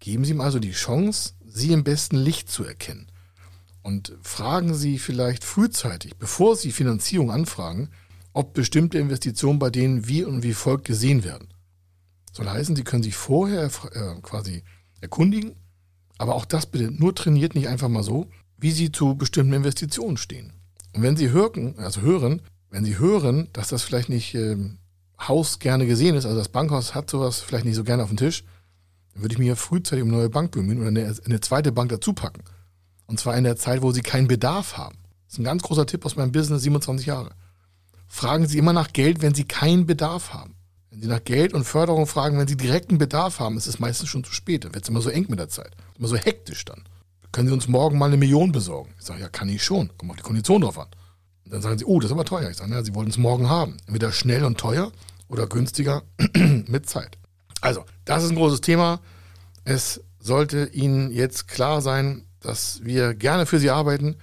Geben 0.00 0.24
Sie 0.24 0.32
ihm 0.32 0.40
also 0.40 0.58
die 0.58 0.72
Chance, 0.72 1.34
Sie 1.46 1.72
im 1.72 1.84
besten 1.84 2.16
Licht 2.16 2.50
zu 2.50 2.64
erkennen. 2.64 3.06
Und 3.82 4.12
fragen 4.22 4.74
Sie 4.74 4.98
vielleicht 4.98 5.44
frühzeitig, 5.44 6.16
bevor 6.16 6.56
Sie 6.56 6.72
Finanzierung 6.72 7.30
anfragen, 7.30 7.90
ob 8.32 8.52
bestimmte 8.52 8.98
Investitionen 8.98 9.58
bei 9.58 9.70
denen 9.70 10.08
wie 10.08 10.24
und 10.24 10.42
wie 10.42 10.54
folgt 10.54 10.86
gesehen 10.86 11.24
werden. 11.24 11.48
Soll 12.32 12.48
heißen, 12.48 12.74
Sie 12.74 12.82
können 12.82 13.04
sich 13.04 13.14
vorher 13.14 13.70
äh, 13.92 14.20
quasi 14.20 14.64
erkundigen, 15.00 15.54
aber 16.18 16.34
auch 16.34 16.44
das 16.44 16.66
bitte 16.66 16.90
nur 16.90 17.14
trainiert, 17.14 17.54
nicht 17.54 17.68
einfach 17.68 17.88
mal 17.88 18.02
so, 18.02 18.28
wie 18.58 18.70
sie 18.70 18.92
zu 18.92 19.14
bestimmten 19.14 19.52
Investitionen 19.52 20.16
stehen. 20.16 20.52
Und 20.94 21.02
wenn 21.02 21.16
sie 21.16 21.30
hören, 21.30 21.78
also 21.78 22.00
hören, 22.00 22.42
wenn 22.70 22.84
sie 22.84 22.98
hören, 22.98 23.48
dass 23.52 23.68
das 23.68 23.82
vielleicht 23.82 24.08
nicht 24.08 24.34
ähm, 24.34 24.78
Haus 25.20 25.58
gerne 25.58 25.86
gesehen 25.86 26.14
ist, 26.14 26.24
also 26.24 26.38
das 26.38 26.48
Bankhaus 26.48 26.94
hat 26.94 27.10
sowas 27.10 27.40
vielleicht 27.40 27.64
nicht 27.64 27.76
so 27.76 27.84
gerne 27.84 28.02
auf 28.02 28.08
dem 28.08 28.16
Tisch, 28.16 28.44
dann 29.12 29.22
würde 29.22 29.34
ich 29.34 29.38
mir 29.38 29.56
frühzeitig 29.56 30.02
um 30.02 30.08
eine 30.08 30.18
neue 30.18 30.30
Bank 30.30 30.50
bemühen 30.52 30.78
oder 30.78 30.88
eine, 30.88 31.14
eine 31.24 31.40
zweite 31.40 31.72
Bank 31.72 31.90
dazu 31.90 32.12
packen. 32.12 32.42
Und 33.06 33.20
zwar 33.20 33.36
in 33.36 33.44
der 33.44 33.56
Zeit, 33.56 33.82
wo 33.82 33.92
Sie 33.92 34.00
keinen 34.00 34.28
Bedarf 34.28 34.76
haben. 34.76 34.96
Das 35.26 35.34
ist 35.34 35.38
ein 35.38 35.44
ganz 35.44 35.62
großer 35.62 35.86
Tipp 35.86 36.04
aus 36.04 36.16
meinem 36.16 36.32
Business, 36.32 36.62
27 36.62 37.06
Jahre. 37.06 37.30
Fragen 38.08 38.46
Sie 38.46 38.58
immer 38.58 38.72
nach 38.72 38.92
Geld, 38.92 39.22
wenn 39.22 39.34
Sie 39.34 39.44
keinen 39.44 39.86
Bedarf 39.86 40.32
haben. 40.32 40.54
Wenn 40.90 41.00
Sie 41.00 41.08
nach 41.08 41.22
Geld 41.24 41.54
und 41.54 41.64
Förderung 41.64 42.06
fragen, 42.06 42.38
wenn 42.38 42.48
Sie 42.48 42.56
direkten 42.56 42.98
Bedarf 42.98 43.40
haben, 43.40 43.56
ist 43.56 43.66
es 43.66 43.78
meistens 43.78 44.08
schon 44.08 44.24
zu 44.24 44.32
spät. 44.32 44.64
Dann 44.64 44.74
wird 44.74 44.84
es 44.84 44.88
immer 44.88 45.00
so 45.00 45.10
eng 45.10 45.26
mit 45.28 45.38
der 45.38 45.48
Zeit. 45.48 45.72
Immer 45.98 46.08
so 46.08 46.16
hektisch 46.16 46.64
dann. 46.64 46.84
Können 47.34 47.48
Sie 47.48 47.54
uns 47.54 47.66
morgen 47.66 47.98
mal 47.98 48.06
eine 48.06 48.16
Million 48.16 48.52
besorgen? 48.52 48.94
Ich 48.96 49.06
sage, 49.06 49.20
ja, 49.20 49.28
kann 49.28 49.48
ich 49.48 49.64
schon. 49.64 49.90
Kommt 49.98 50.12
auf 50.12 50.16
die 50.18 50.22
Kondition 50.22 50.60
drauf 50.60 50.78
an. 50.78 50.86
Und 51.44 51.52
dann 51.52 51.62
sagen 51.62 51.76
Sie, 51.76 51.84
oh, 51.84 51.98
das 51.98 52.06
ist 52.06 52.12
aber 52.12 52.24
teuer. 52.24 52.48
Ich 52.48 52.58
sage, 52.58 52.70
ja, 52.72 52.80
Sie 52.84 52.94
wollen 52.94 53.08
es 53.08 53.18
morgen 53.18 53.50
haben. 53.50 53.76
Entweder 53.86 54.12
schnell 54.12 54.44
und 54.44 54.56
teuer 54.56 54.92
oder 55.26 55.48
günstiger 55.48 56.04
mit 56.68 56.88
Zeit. 56.88 57.18
Also, 57.60 57.84
das 58.04 58.22
ist 58.22 58.30
ein 58.30 58.36
großes 58.36 58.60
Thema. 58.60 59.00
Es 59.64 60.00
sollte 60.20 60.66
Ihnen 60.66 61.10
jetzt 61.10 61.48
klar 61.48 61.82
sein, 61.82 62.24
dass 62.38 62.84
wir 62.84 63.14
gerne 63.14 63.46
für 63.46 63.58
Sie 63.58 63.70
arbeiten, 63.70 64.14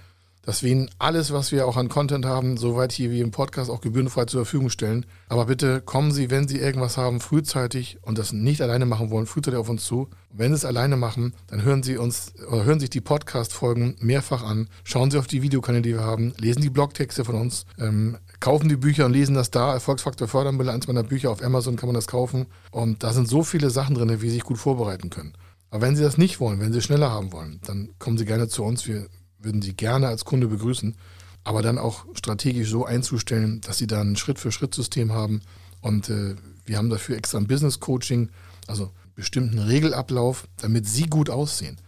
dass 0.42 0.62
wir 0.62 0.72
Ihnen 0.72 0.90
alles, 0.98 1.32
was 1.32 1.52
wir 1.52 1.66
auch 1.66 1.76
an 1.76 1.88
Content 1.88 2.26
haben, 2.26 2.56
soweit 2.56 2.92
hier 2.92 3.10
wie 3.10 3.20
im 3.20 3.30
Podcast 3.30 3.70
auch 3.70 3.80
gebührenfrei 3.80 4.24
zur 4.24 4.44
Verfügung 4.44 4.70
stellen. 4.70 5.06
Aber 5.28 5.46
bitte 5.46 5.80
kommen 5.80 6.12
Sie, 6.12 6.30
wenn 6.30 6.48
Sie 6.48 6.58
irgendwas 6.58 6.96
haben, 6.96 7.20
frühzeitig 7.20 7.98
und 8.02 8.18
das 8.18 8.32
nicht 8.32 8.60
alleine 8.60 8.84
machen 8.84 9.10
wollen, 9.10 9.26
frühzeitig 9.26 9.58
auf 9.58 9.68
uns 9.68 9.84
zu. 9.84 10.08
wenn 10.34 10.50
Sie 10.50 10.56
es 10.56 10.64
alleine 10.64 10.96
machen, 10.96 11.34
dann 11.46 11.62
hören 11.62 11.82
Sie 11.82 11.96
uns 11.96 12.32
oder 12.50 12.64
hören 12.64 12.80
sich 12.80 12.90
die 12.90 13.00
Podcast-Folgen 13.00 13.96
mehrfach 14.00 14.42
an. 14.42 14.68
Schauen 14.82 15.10
Sie 15.10 15.18
auf 15.18 15.26
die 15.26 15.42
Videokanäle, 15.42 15.82
die 15.82 15.94
wir 15.94 16.04
haben, 16.04 16.34
lesen 16.38 16.62
die 16.62 16.70
Blogtexte 16.70 17.24
von 17.24 17.34
uns, 17.34 17.66
ähm, 17.78 18.16
kaufen 18.40 18.68
die 18.68 18.76
Bücher 18.76 19.06
und 19.06 19.12
lesen 19.12 19.34
das 19.34 19.50
da. 19.50 19.72
Erfolgsfaktor 19.72 20.28
Fördermittel, 20.28 20.70
eins 20.70 20.88
meiner 20.88 21.02
Bücher 21.02 21.30
auf 21.30 21.42
Amazon 21.42 21.76
kann 21.76 21.88
man 21.88 21.94
das 21.94 22.08
kaufen. 22.08 22.46
Und 22.70 23.02
da 23.04 23.12
sind 23.12 23.28
so 23.28 23.42
viele 23.42 23.70
Sachen 23.70 23.94
drin, 23.94 24.08
wie 24.10 24.28
Sie 24.28 24.34
sich 24.34 24.44
gut 24.44 24.58
vorbereiten 24.58 25.10
können. 25.10 25.34
Aber 25.70 25.82
wenn 25.82 25.96
Sie 25.96 26.02
das 26.02 26.18
nicht 26.18 26.40
wollen, 26.40 26.60
wenn 26.60 26.72
Sie 26.72 26.82
schneller 26.82 27.10
haben 27.10 27.32
wollen, 27.32 27.60
dann 27.66 27.90
kommen 27.98 28.18
Sie 28.18 28.24
gerne 28.24 28.48
zu 28.48 28.64
uns. 28.64 28.86
Wir 28.86 29.06
würden 29.42 29.62
Sie 29.62 29.74
gerne 29.74 30.08
als 30.08 30.24
Kunde 30.24 30.46
begrüßen, 30.48 30.96
aber 31.44 31.62
dann 31.62 31.78
auch 31.78 32.04
strategisch 32.14 32.70
so 32.70 32.84
einzustellen, 32.84 33.60
dass 33.60 33.78
Sie 33.78 33.86
da 33.86 34.00
ein 34.00 34.16
Schritt-für-Schritt-System 34.16 35.12
haben. 35.12 35.42
Und 35.80 36.08
äh, 36.08 36.36
wir 36.64 36.78
haben 36.78 36.90
dafür 36.90 37.16
extra 37.16 37.38
ein 37.38 37.46
Business-Coaching, 37.46 38.30
also 38.66 38.92
bestimmten 39.14 39.58
Regelablauf, 39.58 40.48
damit 40.56 40.86
Sie 40.86 41.04
gut 41.04 41.30
aussehen. 41.30 41.78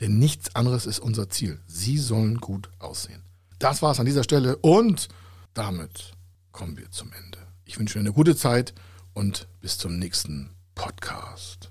Denn 0.00 0.18
nichts 0.18 0.54
anderes 0.54 0.86
ist 0.86 0.98
unser 0.98 1.30
Ziel. 1.30 1.60
Sie 1.66 1.98
sollen 1.98 2.38
gut 2.38 2.68
aussehen. 2.78 3.22
Das 3.58 3.80
war 3.80 3.92
es 3.92 4.00
an 4.00 4.06
dieser 4.06 4.24
Stelle 4.24 4.56
und 4.56 5.08
damit 5.54 6.12
kommen 6.52 6.76
wir 6.76 6.90
zum 6.90 7.12
Ende. 7.12 7.38
Ich 7.64 7.78
wünsche 7.78 7.98
Ihnen 7.98 8.06
eine 8.06 8.14
gute 8.14 8.36
Zeit 8.36 8.74
und 9.14 9.48
bis 9.60 9.78
zum 9.78 9.98
nächsten 9.98 10.50
Podcast. 10.74 11.70